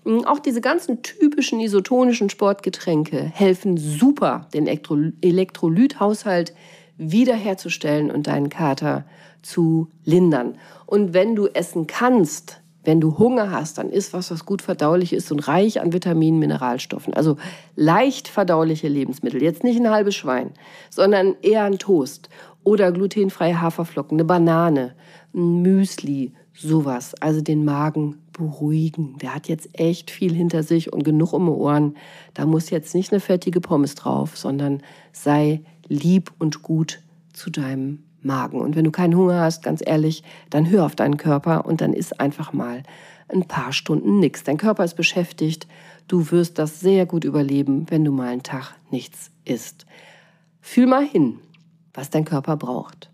[0.06, 6.54] Hm, auch diese ganzen typischen isotonischen Sportgetränke helfen super, den Elektrolythaushalt
[6.96, 9.04] wiederherzustellen und deinen Kater
[9.46, 10.56] zu lindern.
[10.86, 15.12] Und wenn du essen kannst, wenn du Hunger hast, dann isst was, was gut verdaulich
[15.12, 17.14] ist und reich an Vitaminen, Mineralstoffen.
[17.14, 17.36] Also
[17.74, 19.42] leicht verdauliche Lebensmittel.
[19.42, 20.52] Jetzt nicht ein halbes Schwein,
[20.88, 22.28] sondern eher ein Toast
[22.62, 24.94] oder glutenfreie Haferflocken, eine Banane,
[25.34, 27.14] ein Müsli, sowas.
[27.20, 29.18] Also den Magen beruhigen.
[29.18, 31.96] Der hat jetzt echt viel hinter sich und genug um die Ohren.
[32.34, 34.82] Da muss jetzt nicht eine fettige Pommes drauf, sondern
[35.12, 37.00] sei lieb und gut
[37.32, 38.60] zu deinem Magen.
[38.60, 41.92] Und wenn du keinen Hunger hast, ganz ehrlich, dann hör auf deinen Körper und dann
[41.92, 42.82] isst einfach mal
[43.28, 44.44] ein paar Stunden nichts.
[44.44, 45.66] Dein Körper ist beschäftigt.
[46.08, 49.86] Du wirst das sehr gut überleben, wenn du mal einen Tag nichts isst.
[50.60, 51.38] Fühl mal hin,
[51.94, 53.10] was dein Körper braucht.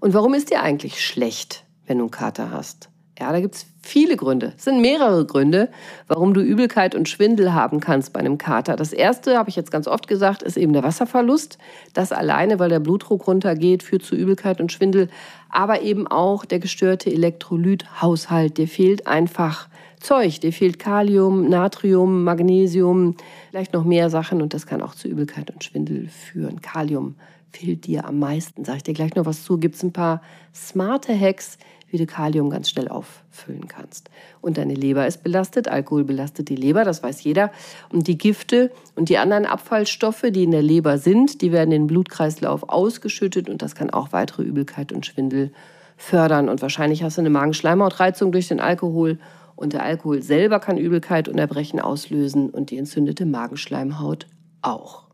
[0.00, 2.91] Und warum ist dir eigentlich schlecht, wenn du einen Kater hast?
[3.22, 4.52] Ja, da gibt es viele Gründe.
[4.56, 5.68] Es sind mehrere Gründe,
[6.08, 8.74] warum du Übelkeit und Schwindel haben kannst bei einem Kater.
[8.74, 11.56] Das erste, habe ich jetzt ganz oft gesagt, ist eben der Wasserverlust.
[11.94, 15.08] Das alleine, weil der Blutdruck runtergeht, führt zu Übelkeit und Schwindel.
[15.50, 18.58] Aber eben auch der gestörte Elektrolythaushalt.
[18.58, 19.68] Dir fehlt einfach
[20.00, 20.40] Zeug.
[20.40, 23.14] Dir fehlt Kalium, Natrium, Magnesium,
[23.50, 24.42] vielleicht noch mehr Sachen.
[24.42, 26.60] Und das kann auch zu Übelkeit und Schwindel führen.
[26.60, 27.14] Kalium
[27.52, 28.64] fehlt dir am meisten.
[28.64, 29.58] Sag ich dir gleich noch was zu.
[29.58, 31.58] Gibt es ein paar smarte Hacks,
[31.92, 34.10] wie Kalium ganz schnell auffüllen kannst.
[34.40, 37.52] Und deine Leber ist belastet, Alkohol belastet die Leber, das weiß jeder.
[37.90, 41.82] Und die Gifte und die anderen Abfallstoffe, die in der Leber sind, die werden in
[41.82, 45.52] den Blutkreislauf ausgeschüttet und das kann auch weitere Übelkeit und Schwindel
[45.96, 46.48] fördern.
[46.48, 49.18] Und wahrscheinlich hast du eine Magenschleimhautreizung durch den Alkohol.
[49.54, 54.26] Und der Alkohol selber kann Übelkeit und Erbrechen auslösen und die entzündete Magenschleimhaut
[54.62, 55.04] auch.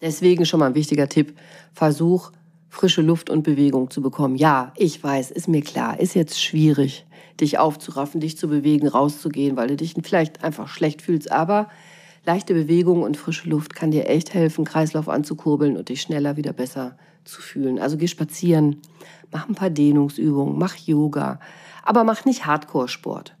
[0.00, 1.38] Deswegen schon mal ein wichtiger Tipp.
[1.72, 2.32] Versuch
[2.72, 4.34] frische Luft und Bewegung zu bekommen.
[4.34, 7.06] Ja, ich weiß, ist mir klar, ist jetzt schwierig,
[7.38, 11.30] dich aufzuraffen, dich zu bewegen, rauszugehen, weil du dich vielleicht einfach schlecht fühlst.
[11.30, 11.68] Aber
[12.24, 16.52] Leichte Bewegung und frische Luft kann dir echt helfen, Kreislauf anzukurbeln und dich schneller wieder
[16.52, 17.80] besser zu fühlen.
[17.80, 18.80] Also geh spazieren,
[19.32, 21.40] mach ein paar Dehnungsübungen, mach Yoga,
[21.82, 23.34] aber mach nicht Hardcore-Sport.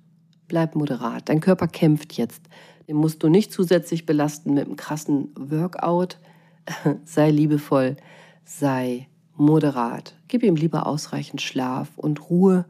[0.48, 1.28] Bleib moderat.
[1.28, 2.42] Dein Körper kämpft jetzt.
[2.88, 6.18] Den musst du nicht zusätzlich belasten mit einem krassen Workout.
[7.04, 7.96] sei liebevoll,
[8.44, 9.08] sei
[9.42, 10.14] moderat.
[10.28, 12.64] Gib ihm lieber ausreichend Schlaf und Ruhe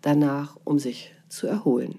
[0.00, 1.98] danach, um sich zu erholen.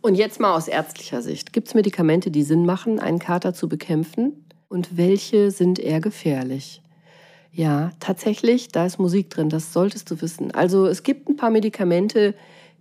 [0.00, 1.52] Und jetzt mal aus ärztlicher Sicht.
[1.52, 4.44] Gibt es Medikamente, die Sinn machen, einen Kater zu bekämpfen?
[4.68, 6.82] Und welche sind eher gefährlich?
[7.50, 10.52] Ja, tatsächlich, da ist Musik drin, das solltest du wissen.
[10.52, 12.34] Also es gibt ein paar Medikamente,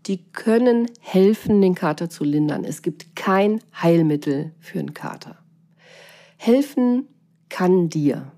[0.05, 2.63] die können helfen, den Kater zu lindern.
[2.63, 5.37] Es gibt kein Heilmittel für einen Kater.
[6.37, 7.07] Helfen
[7.49, 8.31] kann dir.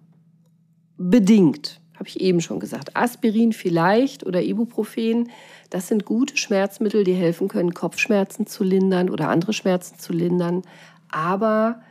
[0.97, 2.96] Bedingt, habe ich eben schon gesagt.
[2.96, 5.30] Aspirin vielleicht oder Ibuprofen,
[5.70, 10.64] das sind gute Schmerzmittel, die helfen können, Kopfschmerzen zu lindern oder andere Schmerzen zu lindern.
[11.12, 11.82] Aber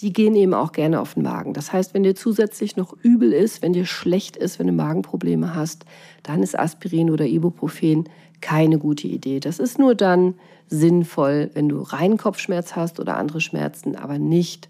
[0.00, 1.52] die gehen eben auch gerne auf den Magen.
[1.52, 5.54] Das heißt, wenn dir zusätzlich noch übel ist, wenn dir schlecht ist, wenn du Magenprobleme
[5.54, 5.84] hast,
[6.22, 8.08] dann ist Aspirin oder Ibuprofen
[8.40, 9.38] keine gute Idee.
[9.38, 10.34] Das ist nur dann
[10.66, 14.68] sinnvoll, wenn du reinen Kopfschmerz hast oder andere Schmerzen, aber nicht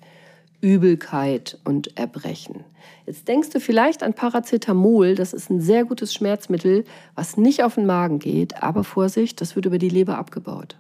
[0.63, 2.65] Übelkeit und Erbrechen.
[3.05, 6.85] Jetzt denkst du vielleicht an Paracetamol, das ist ein sehr gutes Schmerzmittel,
[7.17, 10.77] was nicht auf den Magen geht, aber Vorsicht, das wird über die Leber abgebaut.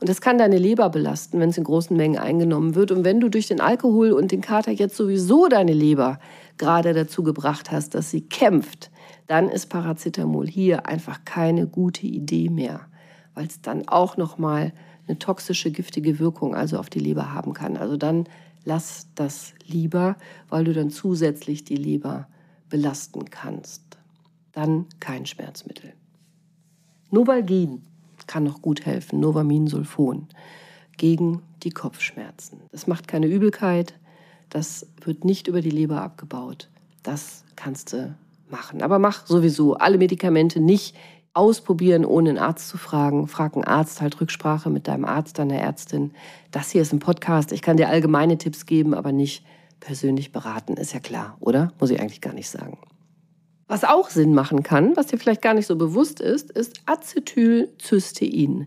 [0.00, 2.90] Und das kann deine Leber belasten, wenn es in großen Mengen eingenommen wird.
[2.90, 6.18] Und wenn du durch den Alkohol und den Kater jetzt sowieso deine Leber
[6.58, 8.90] gerade dazu gebracht hast, dass sie kämpft,
[9.26, 12.80] dann ist Paracetamol hier einfach keine gute Idee mehr,
[13.34, 14.72] weil es dann auch noch mal
[15.06, 17.76] eine toxische, giftige Wirkung also auf die Leber haben kann.
[17.76, 18.26] Also dann
[18.64, 20.16] lass das lieber,
[20.48, 22.28] weil du dann zusätzlich die Leber
[22.68, 23.82] belasten kannst.
[24.52, 25.92] Dann kein Schmerzmittel.
[27.10, 27.82] Novalgin
[28.26, 30.28] kann noch gut helfen, Novaminsulfon,
[30.96, 32.60] gegen die Kopfschmerzen.
[32.70, 33.94] Das macht keine Übelkeit,
[34.48, 36.68] das wird nicht über die Leber abgebaut.
[37.02, 38.14] Das kannst du
[38.48, 38.82] machen.
[38.82, 40.94] Aber mach sowieso alle Medikamente nicht
[41.34, 43.26] ausprobieren, ohne einen Arzt zu fragen.
[43.28, 46.12] Frag einen Arzt, halt Rücksprache mit deinem Arzt, deiner Ärztin.
[46.50, 47.52] Das hier ist ein Podcast.
[47.52, 49.44] Ich kann dir allgemeine Tipps geben, aber nicht
[49.80, 50.74] persönlich beraten.
[50.74, 51.72] Ist ja klar, oder?
[51.80, 52.78] Muss ich eigentlich gar nicht sagen.
[53.66, 58.66] Was auch Sinn machen kann, was dir vielleicht gar nicht so bewusst ist, ist Acetylcystein.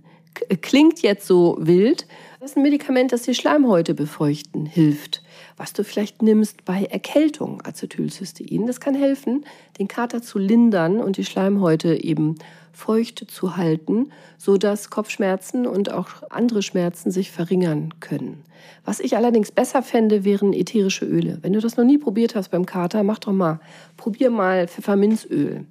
[0.62, 2.08] Klingt jetzt so wild.
[2.40, 5.22] Das ist ein Medikament, das die Schleimhäute befeuchten hilft.
[5.58, 8.68] Was du vielleicht nimmst bei Erkältung, Acetylcystein.
[8.68, 9.46] Das kann helfen,
[9.80, 12.36] den Kater zu lindern und die Schleimhäute eben
[12.74, 18.44] feucht zu halten, sodass Kopfschmerzen und auch andere Schmerzen sich verringern können.
[18.84, 21.40] Was ich allerdings besser fände, wären ätherische Öle.
[21.42, 23.60] Wenn du das noch nie probiert hast beim Kater, mach doch mal.
[23.96, 25.66] Probier mal Pfefferminzöl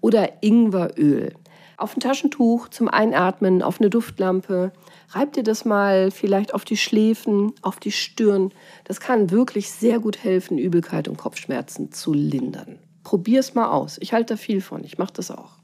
[0.00, 1.34] oder Ingweröl.
[1.76, 4.72] Auf ein Taschentuch zum Einatmen, auf eine Duftlampe.
[5.10, 8.52] Reib dir das mal vielleicht auf die Schläfen, auf die Stirn.
[8.84, 12.78] Das kann wirklich sehr gut helfen, Übelkeit und Kopfschmerzen zu lindern.
[13.04, 13.98] Probier es mal aus.
[14.00, 14.82] Ich halte da viel von.
[14.82, 15.58] Ich mache das auch.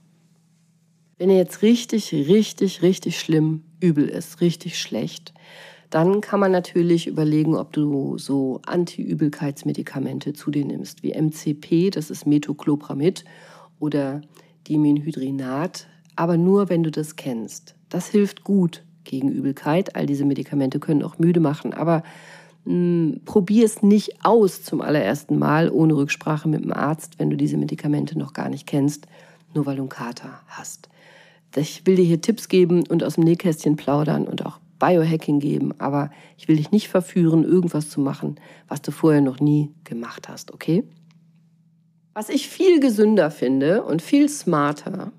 [1.19, 5.35] Wenn ihr jetzt richtig, richtig, richtig schlimm übel ist, richtig schlecht,
[5.91, 12.11] dann kann man natürlich überlegen, ob du so Anti-Übelkeitsmedikamente zu dir nimmst, wie MCP, das
[12.11, 13.25] ist Metoclopramid,
[13.79, 14.23] oder
[14.69, 17.75] Dimenhydrinat, aber nur, wenn du das kennst.
[17.89, 19.97] Das hilft gut gegen Übelkeit.
[19.97, 22.03] All diese Medikamente können auch müde machen, aber
[23.25, 27.57] probier es nicht aus zum allerersten Mal ohne Rücksprache mit dem Arzt, wenn du diese
[27.57, 29.07] Medikamente noch gar nicht kennst,
[29.53, 30.89] nur weil du einen Kater hast.
[31.57, 35.75] Ich will dir hier Tipps geben und aus dem Nähkästchen plaudern und auch Biohacking geben,
[35.79, 38.37] aber ich will dich nicht verführen, irgendwas zu machen,
[38.69, 40.85] was du vorher noch nie gemacht hast, okay?
[42.15, 45.13] Was ich viel gesünder finde und viel smarter,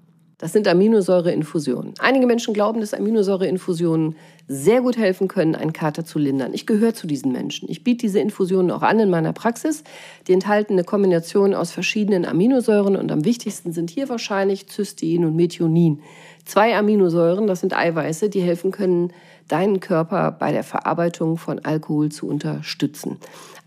[0.43, 1.93] das sind Aminosäureinfusionen.
[1.99, 6.53] Einige Menschen glauben, dass Aminosäureinfusionen sehr gut helfen können, einen Kater zu lindern.
[6.53, 7.69] Ich gehöre zu diesen Menschen.
[7.71, 9.85] Ich biete diese Infusionen auch an in meiner Praxis.
[10.27, 15.37] Die enthalten eine Kombination aus verschiedenen Aminosäuren und am wichtigsten sind hier wahrscheinlich Cystein und
[15.37, 16.01] Methionin.
[16.43, 19.13] Zwei Aminosäuren, das sind Eiweiße, die helfen können,
[19.47, 23.15] deinen Körper bei der Verarbeitung von Alkohol zu unterstützen.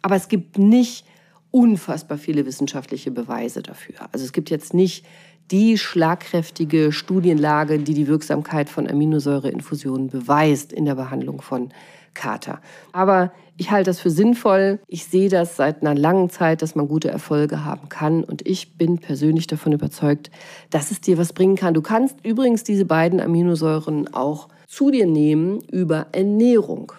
[0.02, 1.06] Aber es gibt nicht
[1.50, 3.94] unfassbar viele wissenschaftliche Beweise dafür.
[4.12, 5.06] Also es gibt jetzt nicht
[5.50, 11.70] die schlagkräftige Studienlage, die die Wirksamkeit von Aminosäureinfusionen beweist in der Behandlung von
[12.14, 12.61] Kater.
[12.92, 14.80] Aber ich halte das für sinnvoll.
[14.87, 18.24] Ich sehe das seit einer langen Zeit, dass man gute Erfolge haben kann.
[18.24, 20.30] Und ich bin persönlich davon überzeugt,
[20.70, 21.74] dass es dir was bringen kann.
[21.74, 26.92] Du kannst übrigens diese beiden Aminosäuren auch zu dir nehmen über Ernährung.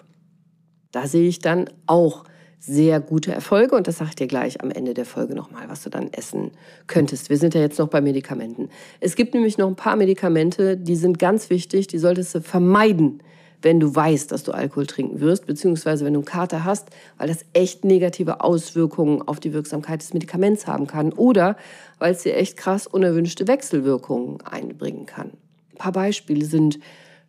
[0.90, 2.24] Da sehe ich dann auch
[2.60, 5.82] sehr gute Erfolge und das sage ich dir gleich am Ende der Folge nochmal, was
[5.82, 6.50] du dann essen
[6.86, 7.30] könntest.
[7.30, 8.68] Wir sind ja jetzt noch bei Medikamenten.
[9.00, 13.22] Es gibt nämlich noch ein paar Medikamente, die sind ganz wichtig, die solltest du vermeiden,
[13.62, 17.28] wenn du weißt, dass du Alkohol trinken wirst, beziehungsweise wenn du einen Kater hast, weil
[17.28, 21.56] das echt negative Auswirkungen auf die Wirksamkeit des Medikaments haben kann oder
[21.98, 25.32] weil es dir echt krass unerwünschte Wechselwirkungen einbringen kann.
[25.72, 26.78] Ein paar Beispiele sind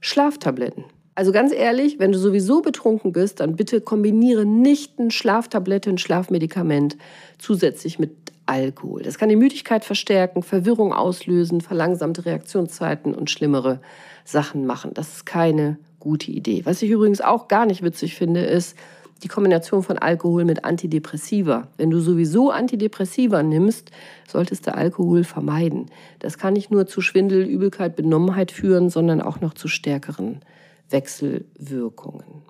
[0.01, 0.85] Schlaftabletten.
[1.19, 5.97] Also ganz ehrlich, wenn du sowieso betrunken bist, dann bitte kombiniere nicht ein Schlaftablette, ein
[5.97, 6.95] Schlafmedikament
[7.37, 8.11] zusätzlich mit
[8.45, 9.03] Alkohol.
[9.03, 13.81] Das kann die Müdigkeit verstärken, Verwirrung auslösen, verlangsamte Reaktionszeiten und schlimmere
[14.23, 14.91] Sachen machen.
[14.93, 16.61] Das ist keine gute Idee.
[16.63, 18.77] Was ich übrigens auch gar nicht witzig finde, ist
[19.21, 21.67] die Kombination von Alkohol mit Antidepressiva.
[21.75, 23.91] Wenn du sowieso Antidepressiva nimmst,
[24.25, 25.87] solltest du Alkohol vermeiden.
[26.19, 30.39] Das kann nicht nur zu Schwindel, Übelkeit, Benommenheit führen, sondern auch noch zu stärkeren
[30.89, 32.43] Wechselwirkungen.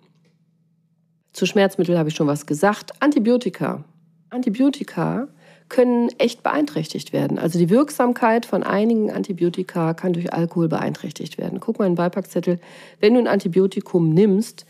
[1.34, 3.02] Zu Schmerzmitteln habe ich schon was gesagt.
[3.02, 3.86] Antibiotika.
[4.30, 5.28] Antibiotika
[5.70, 7.38] können echt beeinträchtigt werden.
[7.38, 11.60] Also die Wirksamkeit von einigen Antibiotika kann durch Alkohol beeinträchtigt werden.
[11.60, 12.60] Guck mal in den Beipackzettel.
[13.00, 14.66] Wenn du ein Antibiotikum nimmst,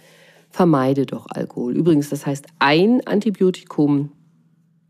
[0.50, 1.76] vermeide doch Alkohol.
[1.76, 4.12] Übrigens, das heißt ein Antibiotikum,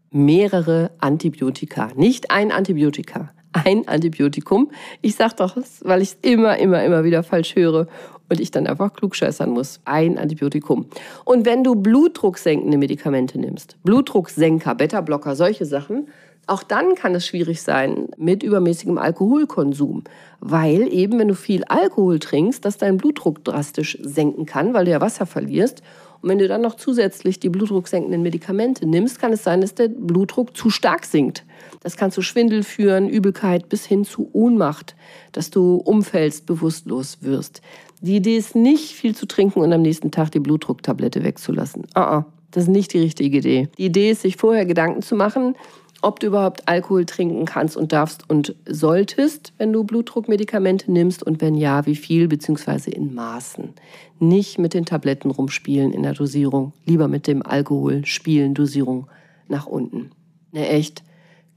[0.10, 1.92] mehrere Antibiotika.
[1.96, 4.72] Nicht ein Antibiotika, ein Antibiotikum.
[5.02, 7.88] Ich sage doch, weil ich es immer, immer, immer wieder falsch höre
[8.30, 9.80] und ich dann einfach klugscheißern muss.
[9.86, 10.86] Ein Antibiotikum.
[11.26, 16.08] Und wenn du blutdrucksenkende Medikamente nimmst, Blutdrucksenker, Beta-Blocker, solche Sachen,
[16.50, 20.04] auch dann kann es schwierig sein mit übermäßigem Alkoholkonsum,
[20.40, 24.92] weil eben, wenn du viel Alkohol trinkst, das deinen Blutdruck drastisch senken kann, weil du
[24.92, 25.84] ja Wasser verlierst.
[26.22, 29.88] Und wenn du dann noch zusätzlich die blutdrucksenkenden Medikamente nimmst, kann es sein, dass der
[29.88, 31.46] Blutdruck zu stark sinkt.
[31.82, 34.96] Das kann zu Schwindel führen, Übelkeit bis hin zu Ohnmacht,
[35.32, 37.62] dass du umfällst, bewusstlos wirst.
[38.02, 41.84] Die Idee ist nicht, viel zu trinken und am nächsten Tag die Blutdrucktablette wegzulassen.
[41.96, 43.68] Uh -uh, das ist nicht die richtige Idee.
[43.78, 45.56] Die Idee ist, sich vorher Gedanken zu machen,
[46.02, 51.42] ob du überhaupt Alkohol trinken kannst und darfst und solltest, wenn du Blutdruckmedikamente nimmst und
[51.42, 52.92] wenn ja, wie viel bzw.
[52.92, 53.74] in Maßen.
[54.20, 59.08] Nicht mit den Tabletten rumspielen in der Dosierung, lieber mit dem Alkohol spielen, Dosierung
[59.50, 60.12] nach unten.
[60.54, 61.04] Eine echt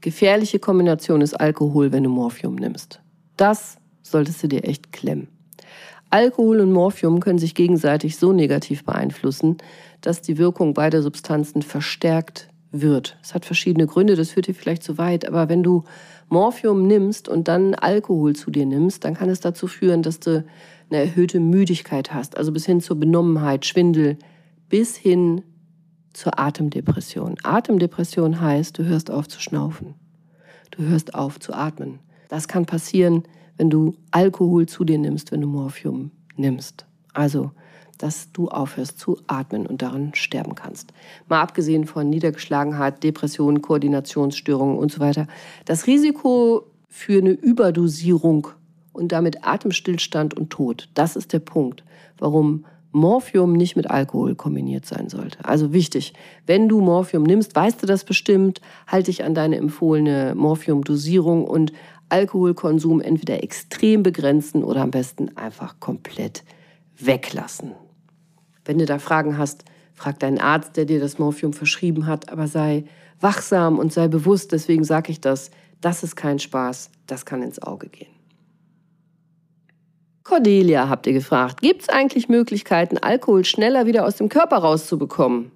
[0.01, 3.01] gefährliche Kombination ist Alkohol, wenn du Morphium nimmst.
[3.37, 5.29] Das solltest du dir echt klemmen.
[6.13, 9.57] Alkohol und Morphium können sich gegenseitig so negativ beeinflussen,
[10.01, 13.17] dass die Wirkung beider Substanzen verstärkt wird.
[13.23, 15.85] Es hat verschiedene Gründe, das führt dir vielleicht zu weit, aber wenn du
[16.29, 20.45] Morphium nimmst und dann Alkohol zu dir nimmst, dann kann es dazu führen, dass du
[20.91, 24.19] eine erhöhte Müdigkeit hast, also bis hin zur Benommenheit, Schwindel,
[24.69, 25.41] bis hin
[26.13, 27.37] zur Atemdepression.
[27.41, 29.95] Atemdepression heißt, du hörst auf zu schnaufen.
[30.69, 31.97] Du hörst auf zu atmen.
[32.29, 33.23] Das kann passieren,
[33.57, 36.85] wenn du Alkohol zu dir nimmst, wenn du Morphium nimmst.
[37.13, 37.51] Also,
[37.97, 40.93] dass du aufhörst zu atmen und daran sterben kannst.
[41.29, 45.27] Mal abgesehen von Niedergeschlagenheit, Depressionen, Koordinationsstörungen und so weiter.
[45.65, 48.47] Das Risiko für eine Überdosierung
[48.91, 51.83] und damit Atemstillstand und Tod, das ist der Punkt,
[52.17, 55.43] warum Morphium nicht mit Alkohol kombiniert sein sollte.
[55.43, 56.13] Also wichtig,
[56.45, 61.73] wenn du Morphium nimmst, weißt du das bestimmt, halte dich an deine empfohlene Morphium-Dosierung und
[62.13, 66.43] Alkoholkonsum entweder extrem begrenzen oder am besten einfach komplett
[66.95, 67.71] weglassen.
[68.65, 72.47] Wenn du da Fragen hast, frag deinen Arzt, der dir das Morphium verschrieben hat, aber
[72.47, 72.83] sei
[73.19, 75.49] wachsam und sei bewusst, deswegen sage ich das,
[75.81, 78.13] das ist kein Spaß, das kann ins Auge gehen.
[80.23, 85.51] Cordelia habt ihr gefragt, gibt es eigentlich Möglichkeiten, Alkohol schneller wieder aus dem Körper rauszubekommen?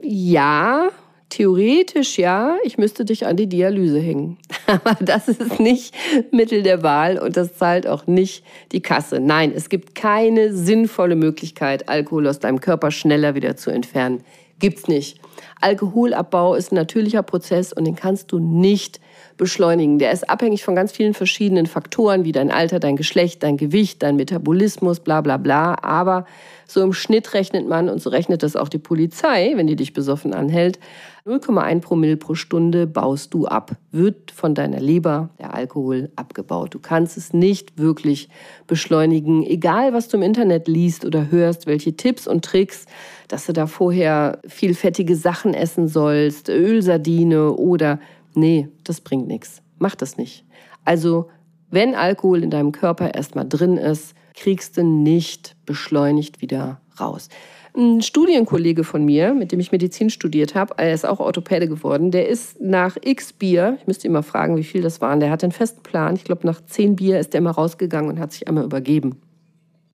[0.00, 0.90] Ja,
[1.32, 4.36] Theoretisch ja, ich müsste dich an die Dialyse hängen.
[4.66, 5.94] Aber das ist nicht
[6.30, 9.18] Mittel der Wahl und das zahlt auch nicht die Kasse.
[9.18, 14.22] Nein, es gibt keine sinnvolle Möglichkeit, Alkohol aus deinem Körper schneller wieder zu entfernen.
[14.58, 15.22] Gibt's nicht.
[15.62, 19.00] Alkoholabbau ist ein natürlicher Prozess und den kannst du nicht
[19.36, 19.98] beschleunigen.
[19.98, 24.02] Der ist abhängig von ganz vielen verschiedenen Faktoren, wie dein Alter, dein Geschlecht, dein Gewicht,
[24.02, 25.76] dein Metabolismus, bla bla bla.
[25.82, 26.26] Aber
[26.66, 29.92] so im Schnitt rechnet man, und so rechnet das auch die Polizei, wenn die dich
[29.92, 30.78] besoffen anhält,
[31.24, 36.74] 0,1 Promille pro Stunde baust du ab, wird von deiner Leber der Alkohol abgebaut.
[36.74, 38.28] Du kannst es nicht wirklich
[38.66, 42.86] beschleunigen, egal was du im Internet liest oder hörst, welche Tipps und Tricks,
[43.28, 48.00] dass du da vorher viel fettige Sachen essen sollst, Ölsardine oder
[48.34, 49.62] nee, das bringt nichts.
[49.78, 50.44] Mach das nicht.
[50.84, 51.28] Also,
[51.70, 57.28] wenn Alkohol in deinem Körper erstmal drin ist, kriegst du nicht beschleunigt wieder raus.
[57.74, 62.10] Ein Studienkollege von mir, mit dem ich Medizin studiert habe, er ist auch Orthopäde geworden,
[62.10, 65.42] der ist nach x Bier, ich müsste mal fragen, wie viel das waren, der hat
[65.42, 66.14] einen festen Plan.
[66.14, 69.22] Ich glaube, nach zehn Bier ist er immer rausgegangen und hat sich einmal übergeben.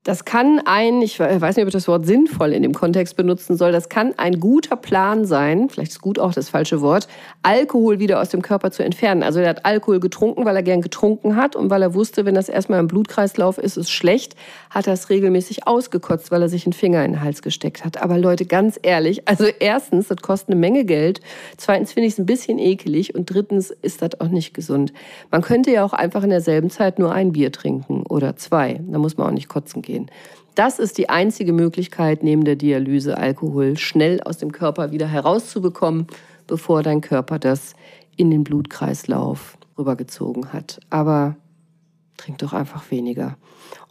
[0.05, 3.57] Das kann ein, ich weiß nicht, ob ich das Wort sinnvoll in dem Kontext benutzen
[3.57, 7.09] soll, das kann ein guter Plan sein, vielleicht ist gut auch das falsche Wort,
[7.43, 9.23] Alkohol wieder aus dem Körper zu entfernen.
[9.23, 12.33] Also er hat Alkohol getrunken, weil er gern getrunken hat und weil er wusste, wenn
[12.33, 14.37] das erstmal im Blutkreislauf ist, ist schlecht,
[14.69, 18.01] hat er es regelmäßig ausgekotzt, weil er sich einen Finger in den Hals gesteckt hat.
[18.01, 21.19] Aber Leute, ganz ehrlich, also erstens, das kostet eine Menge Geld,
[21.57, 24.93] zweitens finde ich es ein bisschen ekelig und drittens ist das auch nicht gesund.
[25.29, 28.97] Man könnte ja auch einfach in derselben Zeit nur ein Bier trinken oder zwei, da
[28.97, 30.11] muss man auch nicht kotzen gehen gehen.
[30.55, 36.07] Das ist die einzige Möglichkeit, neben der Dialyse Alkohol schnell aus dem Körper wieder herauszubekommen,
[36.47, 37.73] bevor dein Körper das
[38.15, 40.79] in den Blutkreislauf rübergezogen hat.
[40.89, 41.35] Aber
[42.17, 43.37] trink doch einfach weniger.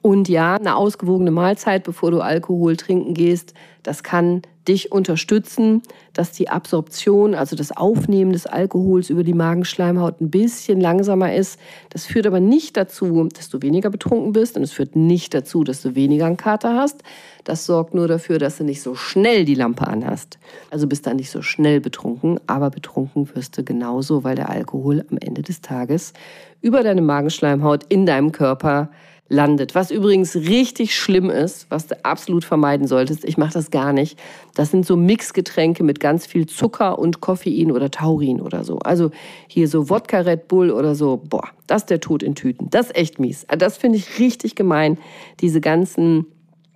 [0.02, 6.32] Und ja, eine ausgewogene Mahlzeit, bevor du Alkohol trinken gehst, das kann dich unterstützen, dass
[6.32, 11.58] die Absorption, also das Aufnehmen des Alkohols über die Magenschleimhaut ein bisschen langsamer ist.
[11.90, 15.64] Das führt aber nicht dazu, dass du weniger betrunken bist und es führt nicht dazu,
[15.64, 17.02] dass du weniger einen Kater hast.
[17.44, 20.38] Das sorgt nur dafür, dass du nicht so schnell die Lampe anhast.
[20.70, 25.04] Also bist dann nicht so schnell betrunken, aber betrunken wirst du genauso, weil der Alkohol
[25.10, 26.12] am Ende des Tages
[26.60, 28.90] über deine Magenschleimhaut in deinem Körper
[29.28, 29.74] landet.
[29.74, 34.18] Was übrigens richtig schlimm ist, was du absolut vermeiden solltest, ich mache das gar nicht,
[34.54, 38.78] das sind so Mixgetränke mit ganz viel Zucker und Koffein oder Taurin oder so.
[38.78, 39.10] Also
[39.46, 42.70] hier so Wodka Red Bull oder so, boah, das ist der Tod in Tüten.
[42.70, 43.46] Das ist echt mies.
[43.58, 44.98] Das finde ich richtig gemein,
[45.40, 46.26] diese ganzen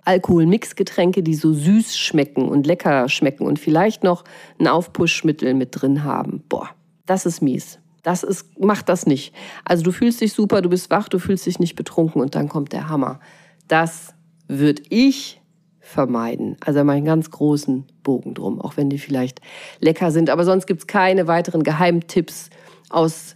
[0.05, 4.23] Alkohol-Mixgetränke, die so süß schmecken und lecker schmecken und vielleicht noch
[4.59, 6.43] ein Aufpushmittel mit drin haben.
[6.49, 6.69] Boah,
[7.05, 7.79] das ist mies.
[8.03, 9.33] Das ist, mach das nicht.
[9.65, 12.49] Also du fühlst dich super, du bist wach, du fühlst dich nicht betrunken und dann
[12.49, 13.19] kommt der Hammer.
[13.67, 14.13] Das
[14.47, 15.41] würde ich
[15.79, 16.57] vermeiden.
[16.59, 19.41] Also da mache ich einen ganz großen Bogen drum, auch wenn die vielleicht
[19.79, 20.29] lecker sind.
[20.29, 22.49] Aber sonst gibt es keine weiteren Geheimtipps
[22.89, 23.35] aus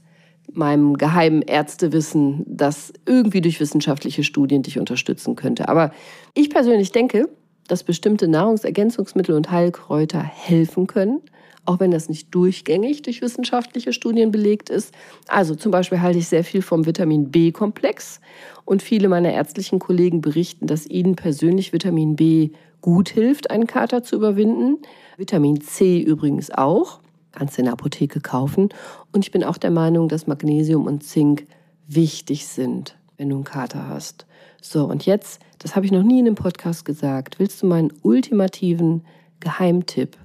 [0.51, 5.69] meinem geheimen Ärztewissen, das irgendwie durch wissenschaftliche Studien dich unterstützen könnte.
[5.69, 5.91] Aber
[6.33, 7.29] ich persönlich denke,
[7.67, 11.21] dass bestimmte Nahrungsergänzungsmittel und Heilkräuter helfen können
[11.67, 14.93] auch wenn das nicht durchgängig durch wissenschaftliche Studien belegt ist.
[15.27, 18.21] Also zum Beispiel halte ich sehr viel vom Vitamin B-Komplex
[18.63, 24.01] und viele meiner ärztlichen Kollegen berichten, dass ihnen persönlich Vitamin B gut hilft, einen Kater
[24.01, 24.77] zu überwinden.
[25.17, 27.01] Vitamin C übrigens auch,
[27.33, 28.69] kannst du in der Apotheke kaufen.
[29.11, 31.47] Und ich bin auch der Meinung, dass Magnesium und Zink
[31.85, 34.25] wichtig sind, wenn du einen Kater hast.
[34.61, 37.91] So, und jetzt, das habe ich noch nie in einem Podcast gesagt, willst du meinen
[38.03, 39.03] ultimativen
[39.41, 40.17] Geheimtipp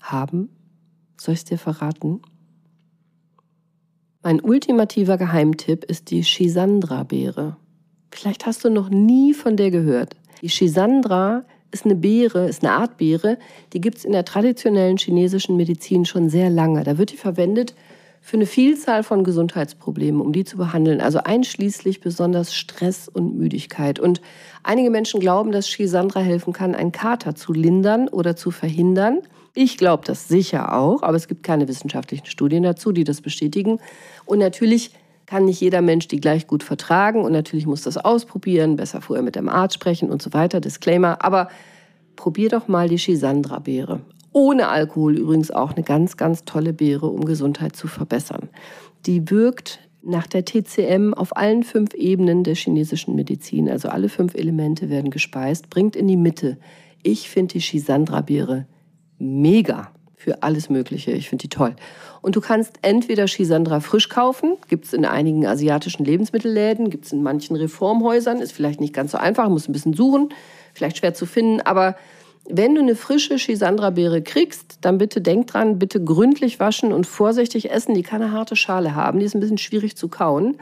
[0.00, 0.50] haben?
[1.22, 2.20] Soll ich es dir verraten?
[4.24, 7.56] Mein ultimativer Geheimtipp ist die Schisandra-Beere.
[8.10, 10.16] Vielleicht hast du noch nie von der gehört.
[10.40, 13.38] Die Schisandra ist eine Beere, ist eine Art Beere,
[13.72, 16.82] die gibt es in der traditionellen chinesischen Medizin schon sehr lange.
[16.82, 17.76] Da wird die verwendet
[18.20, 24.00] für eine Vielzahl von Gesundheitsproblemen, um die zu behandeln, also einschließlich besonders Stress und Müdigkeit.
[24.00, 24.20] Und
[24.64, 29.20] einige Menschen glauben, dass Schisandra helfen kann, einen Kater zu lindern oder zu verhindern.
[29.54, 33.80] Ich glaube das sicher auch, aber es gibt keine wissenschaftlichen Studien dazu, die das bestätigen.
[34.24, 34.92] Und natürlich
[35.26, 39.22] kann nicht jeder Mensch die gleich gut vertragen und natürlich muss das ausprobieren, besser vorher
[39.22, 41.22] mit dem Arzt sprechen und so weiter, Disclaimer.
[41.22, 41.48] Aber
[42.16, 44.00] probier doch mal die Schisandra-Beere.
[44.32, 48.48] Ohne Alkohol übrigens auch eine ganz, ganz tolle Beere, um Gesundheit zu verbessern.
[49.04, 54.34] Die wirkt nach der TCM auf allen fünf Ebenen der chinesischen Medizin, also alle fünf
[54.34, 56.56] Elemente werden gespeist, bringt in die Mitte.
[57.02, 58.66] Ich finde die Schisandra-Beere
[59.22, 61.10] mega für alles Mögliche.
[61.12, 61.74] Ich finde die toll.
[62.20, 67.12] Und du kannst entweder Schisandra frisch kaufen, gibt es in einigen asiatischen Lebensmittelläden, gibt es
[67.12, 70.28] in manchen Reformhäusern, ist vielleicht nicht ganz so einfach, muss ein bisschen suchen,
[70.74, 71.96] vielleicht schwer zu finden, aber
[72.48, 77.70] wenn du eine frische Schisandra-Beere kriegst, dann bitte denk dran, bitte gründlich waschen und vorsichtig
[77.70, 77.94] essen.
[77.94, 80.56] Die kann eine harte Schale haben, die ist ein bisschen schwierig zu kauen.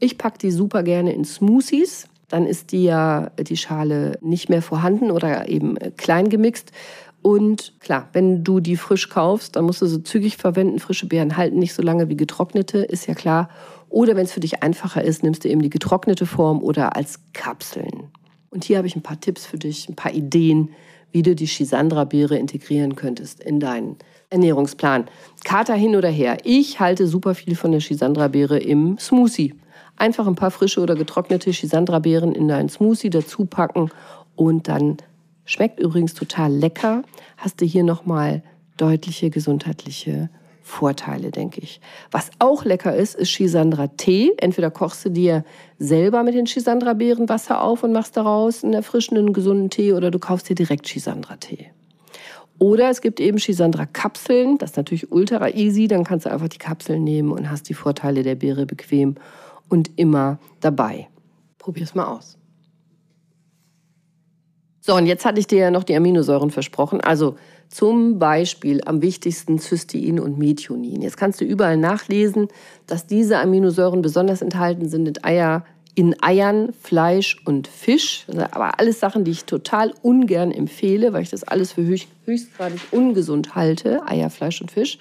[0.00, 2.08] Ich packe die super gerne in Smoothies.
[2.28, 6.72] Dann ist die ja die Schale nicht mehr vorhanden oder eben klein gemixt.
[7.22, 10.78] Und klar, wenn du die frisch kaufst, dann musst du sie zügig verwenden.
[10.78, 13.48] Frische Beeren halten nicht so lange wie getrocknete, ist ja klar.
[13.88, 17.20] Oder wenn es für dich einfacher ist, nimmst du eben die getrocknete Form oder als
[17.32, 18.08] Kapseln.
[18.50, 20.70] Und hier habe ich ein paar Tipps für dich, ein paar Ideen,
[21.12, 23.96] wie du die Schisandra-Beere integrieren könntest in deinen
[24.30, 25.06] Ernährungsplan.
[25.44, 26.38] Kater hin oder her.
[26.44, 29.54] Ich halte super viel von der Schisandra-Beere im Smoothie.
[29.96, 33.90] Einfach ein paar frische oder getrocknete Schisandra-Beeren in deinen Smoothie dazu packen
[34.36, 34.98] und dann
[35.48, 37.02] Schmeckt übrigens total lecker.
[37.38, 38.42] Hast du hier nochmal
[38.76, 40.28] deutliche gesundheitliche
[40.62, 41.80] Vorteile, denke ich.
[42.10, 44.34] Was auch lecker ist, ist Schisandra-Tee.
[44.36, 45.46] Entweder kochst du dir
[45.78, 50.18] selber mit den Schisandra-Beeren Wasser auf und machst daraus einen erfrischenden, gesunden Tee oder du
[50.18, 51.70] kaufst dir direkt Schisandra-Tee.
[52.58, 54.58] Oder es gibt eben Schisandra-Kapseln.
[54.58, 55.88] Das ist natürlich ultra easy.
[55.88, 59.14] Dann kannst du einfach die Kapseln nehmen und hast die Vorteile der Beere bequem
[59.70, 61.08] und immer dabei.
[61.56, 62.37] Probier's mal aus.
[64.88, 67.02] So, und jetzt hatte ich dir ja noch die Aminosäuren versprochen.
[67.02, 67.36] Also
[67.68, 71.02] zum Beispiel am wichtigsten Cystein und Methionin.
[71.02, 72.48] Jetzt kannst du überall nachlesen,
[72.86, 78.24] dass diese Aminosäuren besonders enthalten sind in, Eier, in Eiern, Fleisch und Fisch.
[78.50, 82.80] Aber alles Sachen, die ich total ungern empfehle, weil ich das alles für höchst, höchstgradig
[82.90, 84.08] ungesund halte.
[84.08, 84.96] Eier, Fleisch und Fisch.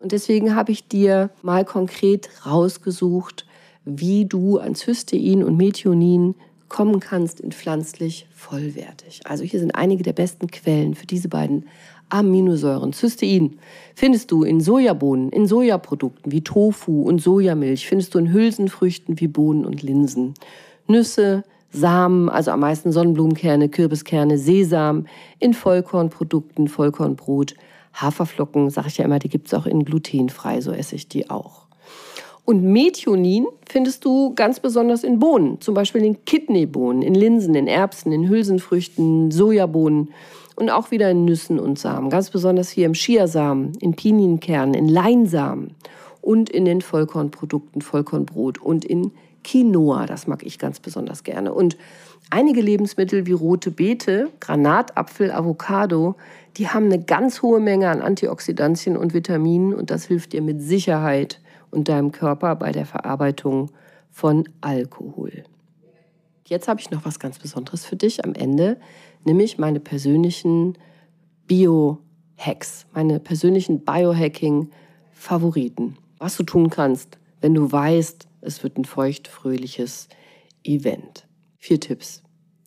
[0.00, 3.46] Und deswegen habe ich dir mal konkret rausgesucht,
[3.86, 6.34] wie du an Cystein und Methionin
[6.74, 9.20] kommen kannst in pflanzlich vollwertig.
[9.26, 11.68] Also hier sind einige der besten Quellen für diese beiden
[12.08, 12.92] Aminosäuren.
[12.92, 13.60] Cystein
[13.94, 19.28] findest du in Sojabohnen, in Sojaprodukten wie Tofu und Sojamilch, findest du in Hülsenfrüchten wie
[19.28, 20.34] Bohnen und Linsen.
[20.88, 25.06] Nüsse, Samen, also am meisten Sonnenblumenkerne, Kürbiskerne, Sesam,
[25.38, 27.54] in Vollkornprodukten, Vollkornbrot,
[27.92, 31.30] Haferflocken, sage ich ja immer, die gibt es auch in glutenfrei, so esse ich die
[31.30, 31.63] auch.
[32.44, 37.66] Und Methionin findest du ganz besonders in Bohnen, zum Beispiel in Kidneybohnen, in Linsen, in
[37.66, 40.10] Erbsen, in Hülsenfrüchten, Sojabohnen
[40.56, 42.10] und auch wieder in Nüssen und Samen.
[42.10, 45.74] Ganz besonders hier im Chiasamen, in Pinienkernen, in Leinsamen
[46.20, 50.04] und in den Vollkornprodukten, Vollkornbrot und in Quinoa.
[50.04, 51.54] Das mag ich ganz besonders gerne.
[51.54, 51.78] Und
[52.30, 56.14] einige Lebensmittel wie rote Beete, Granatapfel, Avocado,
[56.56, 60.62] die haben eine ganz hohe Menge an Antioxidantien und Vitaminen und das hilft dir mit
[60.62, 61.40] Sicherheit
[61.74, 63.70] und deinem Körper bei der Verarbeitung
[64.10, 65.44] von Alkohol.
[66.46, 68.78] Jetzt habe ich noch was ganz Besonderes für dich am Ende,
[69.24, 70.78] nämlich meine persönlichen
[71.46, 75.98] Bio-Hacks, meine persönlichen Biohacking-Favoriten.
[76.18, 80.08] Was du tun kannst, wenn du weißt, es wird ein feucht-fröhliches
[80.62, 81.26] Event.
[81.58, 82.22] Vier Tipps.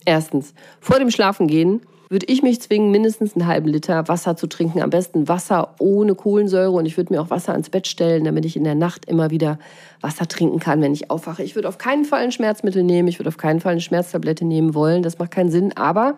[0.05, 4.81] Erstens, vor dem Schlafengehen würde ich mich zwingen, mindestens einen halben Liter Wasser zu trinken.
[4.81, 6.71] Am besten Wasser ohne Kohlensäure.
[6.71, 9.29] Und ich würde mir auch Wasser ans Bett stellen, damit ich in der Nacht immer
[9.29, 9.59] wieder
[10.01, 11.43] Wasser trinken kann, wenn ich aufwache.
[11.43, 13.07] Ich würde auf keinen Fall ein Schmerzmittel nehmen.
[13.07, 15.03] Ich würde auf keinen Fall eine Schmerztablette nehmen wollen.
[15.03, 15.75] Das macht keinen Sinn.
[15.75, 16.17] Aber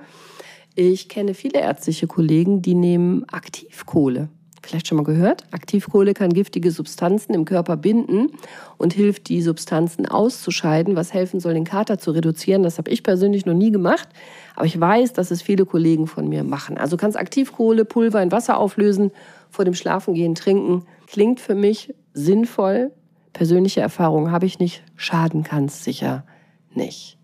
[0.75, 4.29] ich kenne viele ärztliche Kollegen, die nehmen Aktivkohle
[4.69, 5.45] vielleicht schon mal gehört.
[5.51, 8.31] Aktivkohle kann giftige Substanzen im Körper binden
[8.77, 12.63] und hilft, die Substanzen auszuscheiden, was helfen soll, den Kater zu reduzieren.
[12.63, 14.07] Das habe ich persönlich noch nie gemacht,
[14.55, 16.77] aber ich weiß, dass es viele Kollegen von mir machen.
[16.77, 19.11] Also kannst Aktivkohle, Pulver in Wasser auflösen,
[19.49, 20.85] vor dem Schlafengehen trinken.
[21.07, 22.91] Klingt für mich sinnvoll.
[23.33, 24.83] Persönliche Erfahrung habe ich nicht.
[24.95, 26.23] Schaden kann es sicher
[26.73, 27.17] nicht.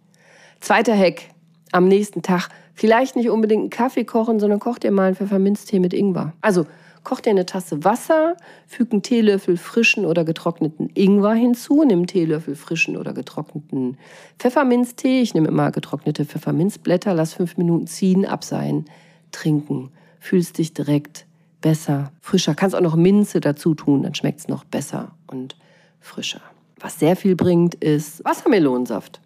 [0.59, 1.23] Zweiter Hack.
[1.71, 5.79] Am nächsten Tag vielleicht nicht unbedingt einen Kaffee kochen, sondern koch dir mal einen Pfefferminztee
[5.79, 6.33] mit Ingwer.
[6.41, 6.65] Also
[7.05, 12.07] Koch dir eine Tasse Wasser, füg einen Teelöffel frischen oder getrockneten Ingwer hinzu, nimm einen
[12.07, 13.97] Teelöffel frischen oder getrockneten
[14.39, 15.21] Pfefferminztee.
[15.21, 18.85] Ich nehme immer getrocknete Pfefferminzblätter, lass fünf Minuten ziehen, abseihen,
[19.31, 19.91] trinken.
[20.19, 21.27] Fühlst dich direkt
[21.65, 22.53] besser, frischer.
[22.53, 25.55] Kannst auch noch Minze dazu tun, dann schmeckt es noch besser und
[25.99, 26.41] frischer.
[26.79, 29.19] Was sehr viel bringt, ist Wassermelonensaft.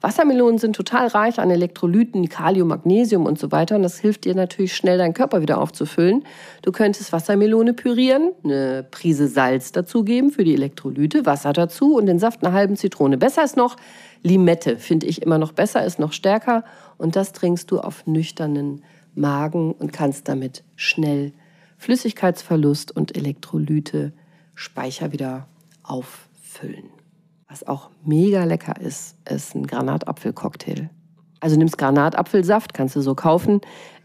[0.00, 3.76] Wassermelonen sind total reich an Elektrolyten, Kalium, Magnesium und so weiter.
[3.76, 6.24] Und das hilft dir natürlich schnell, deinen Körper wieder aufzufüllen.
[6.62, 12.18] Du könntest Wassermelone pürieren, eine Prise Salz dazugeben für die Elektrolyte, Wasser dazu und den
[12.18, 13.18] Saft einer halben Zitrone.
[13.18, 13.76] Besser ist noch
[14.24, 16.64] Limette, finde ich immer noch besser, ist noch stärker.
[16.96, 18.82] Und das trinkst du auf nüchternen
[19.14, 21.32] Magen und kannst damit schnell
[21.78, 24.12] Flüssigkeitsverlust und Elektrolyte
[24.54, 25.48] Speicher wieder
[25.82, 26.90] auffüllen.
[27.48, 30.90] Was auch mega lecker ist, ist ein Granatapfelcocktail.
[31.40, 33.60] Also nimmst Granatapfelsaft, kannst du so kaufen.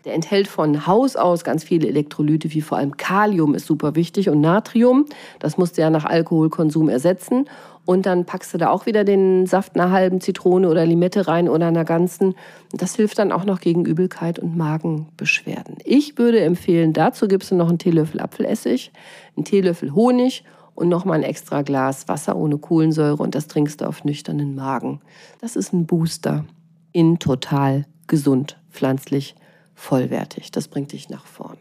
[0.05, 4.29] Der enthält von Haus aus ganz viele Elektrolyte, wie vor allem Kalium ist super wichtig
[4.29, 5.05] und Natrium.
[5.39, 7.45] Das musst du ja nach Alkoholkonsum ersetzen.
[7.85, 11.49] Und dann packst du da auch wieder den Saft einer halben Zitrone oder Limette rein
[11.49, 12.35] oder einer ganzen.
[12.71, 15.77] Das hilft dann auch noch gegen Übelkeit und Magenbeschwerden.
[15.83, 18.91] Ich würde empfehlen, dazu gibst du noch einen Teelöffel Apfelessig,
[19.35, 20.43] einen Teelöffel Honig
[20.75, 25.01] und nochmal ein extra Glas Wasser ohne Kohlensäure und das trinkst du auf nüchternen Magen.
[25.41, 26.45] Das ist ein Booster
[26.93, 29.35] in total gesund, pflanzlich,
[29.75, 30.51] vollwertig.
[30.51, 31.59] Das bringt dich nach vorne.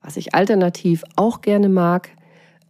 [0.00, 2.10] Was ich alternativ auch gerne mag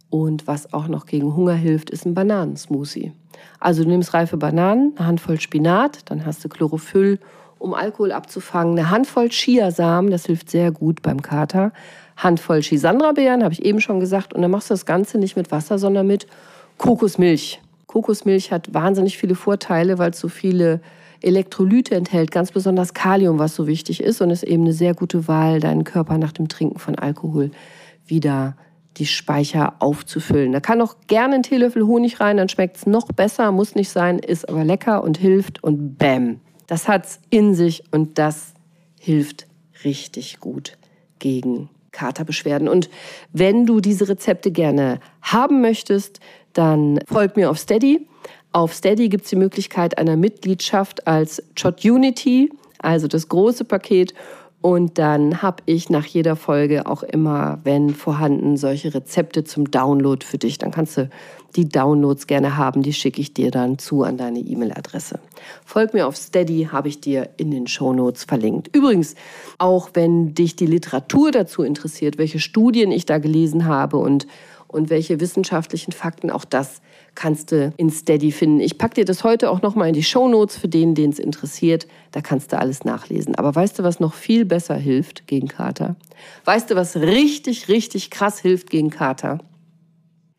[0.09, 3.11] und was auch noch gegen Hunger hilft, ist ein Bananensmoothie.
[3.59, 7.19] Also du nimmst reife Bananen, eine Handvoll Spinat, dann hast du Chlorophyll,
[7.59, 11.73] um Alkohol abzufangen, eine Handvoll Chiasamen, das hilft sehr gut beim Kater,
[12.15, 14.33] Handvoll Chisandra-Beeren, habe ich eben schon gesagt.
[14.33, 16.27] Und dann machst du das Ganze nicht mit Wasser, sondern mit
[16.77, 17.61] Kokosmilch.
[17.85, 20.81] Kokosmilch hat wahnsinnig viele Vorteile, weil es so viele
[21.21, 25.27] Elektrolyte enthält, ganz besonders Kalium, was so wichtig ist und ist eben eine sehr gute
[25.27, 27.51] Wahl, deinen Körper nach dem Trinken von Alkohol
[28.05, 28.55] wieder
[28.97, 30.51] die Speicher aufzufüllen.
[30.51, 33.89] Da kann auch gerne ein Teelöffel Honig rein, dann schmeckt es noch besser, muss nicht
[33.89, 36.39] sein, ist aber lecker und hilft und bäm.
[36.65, 38.53] Das hat's in sich und das
[38.99, 39.47] hilft
[39.83, 40.77] richtig gut
[41.19, 42.67] gegen Katerbeschwerden.
[42.67, 42.89] Und
[43.33, 46.19] wenn du diese Rezepte gerne haben möchtest,
[46.53, 48.07] dann folg mir auf Steady.
[48.51, 54.13] Auf Steady gibt es die Möglichkeit einer Mitgliedschaft als Chot Unity Also das große Paket
[54.61, 60.25] und dann habe ich nach jeder Folge auch immer, wenn vorhanden, solche Rezepte zum Download
[60.25, 60.57] für dich.
[60.57, 61.09] Dann kannst du
[61.55, 62.81] die Downloads gerne haben.
[62.81, 65.19] Die schicke ich dir dann zu an deine E-Mail-Adresse.
[65.63, 68.75] Folg mir auf Steady, habe ich dir in den Show Notes verlinkt.
[68.75, 69.15] Übrigens,
[69.59, 74.25] auch wenn dich die Literatur dazu interessiert, welche Studien ich da gelesen habe und,
[74.67, 76.81] und welche wissenschaftlichen Fakten, auch das
[77.15, 78.59] kannst du in Steady finden.
[78.59, 81.19] Ich packe dir das heute auch nochmal in die Show Notes für den, den es
[81.19, 81.87] interessiert.
[82.11, 83.35] Da kannst du alles nachlesen.
[83.35, 85.95] Aber weißt du, was noch viel besser hilft gegen Kater?
[86.45, 89.39] Weißt du, was richtig, richtig krass hilft gegen Kater?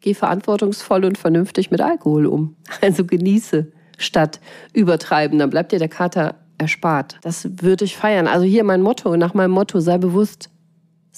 [0.00, 2.56] Geh verantwortungsvoll und vernünftig mit Alkohol um.
[2.80, 4.40] Also genieße statt
[4.72, 5.38] übertreiben.
[5.38, 7.18] Dann bleibt dir der Kater erspart.
[7.22, 8.26] Das würde ich feiern.
[8.26, 10.50] Also hier mein Motto, nach meinem Motto, sei bewusst,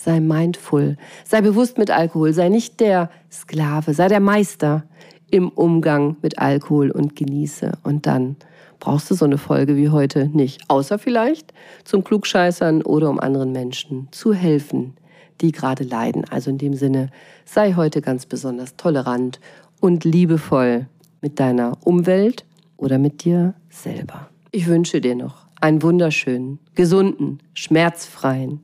[0.05, 4.85] sei mindful, sei bewusst mit Alkohol, sei nicht der Sklave, sei der Meister
[5.31, 7.73] im Umgang mit Alkohol und genieße.
[7.83, 8.37] Und dann
[8.79, 10.63] brauchst du so eine Folge wie heute nicht.
[10.69, 11.53] Außer vielleicht
[11.85, 14.95] zum Klugscheißern oder um anderen Menschen zu helfen,
[15.41, 16.25] die gerade leiden.
[16.31, 17.11] Also in dem Sinne,
[17.45, 19.39] sei heute ganz besonders tolerant
[19.81, 20.87] und liebevoll
[21.21, 22.45] mit deiner Umwelt
[22.77, 24.29] oder mit dir selber.
[24.51, 28.61] Ich wünsche dir noch einen wunderschönen, gesunden, schmerzfreien,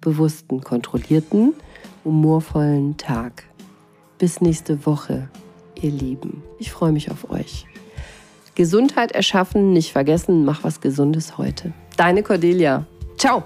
[0.00, 1.54] bewussten, kontrollierten,
[2.04, 3.44] humorvollen Tag.
[4.18, 5.28] Bis nächste Woche
[5.80, 6.42] ihr Lieben.
[6.58, 7.66] Ich freue mich auf euch.
[8.54, 11.72] Gesundheit erschaffen, nicht vergessen, mach was Gesundes heute.
[11.96, 12.86] Deine Cordelia.
[13.16, 13.44] Ciao.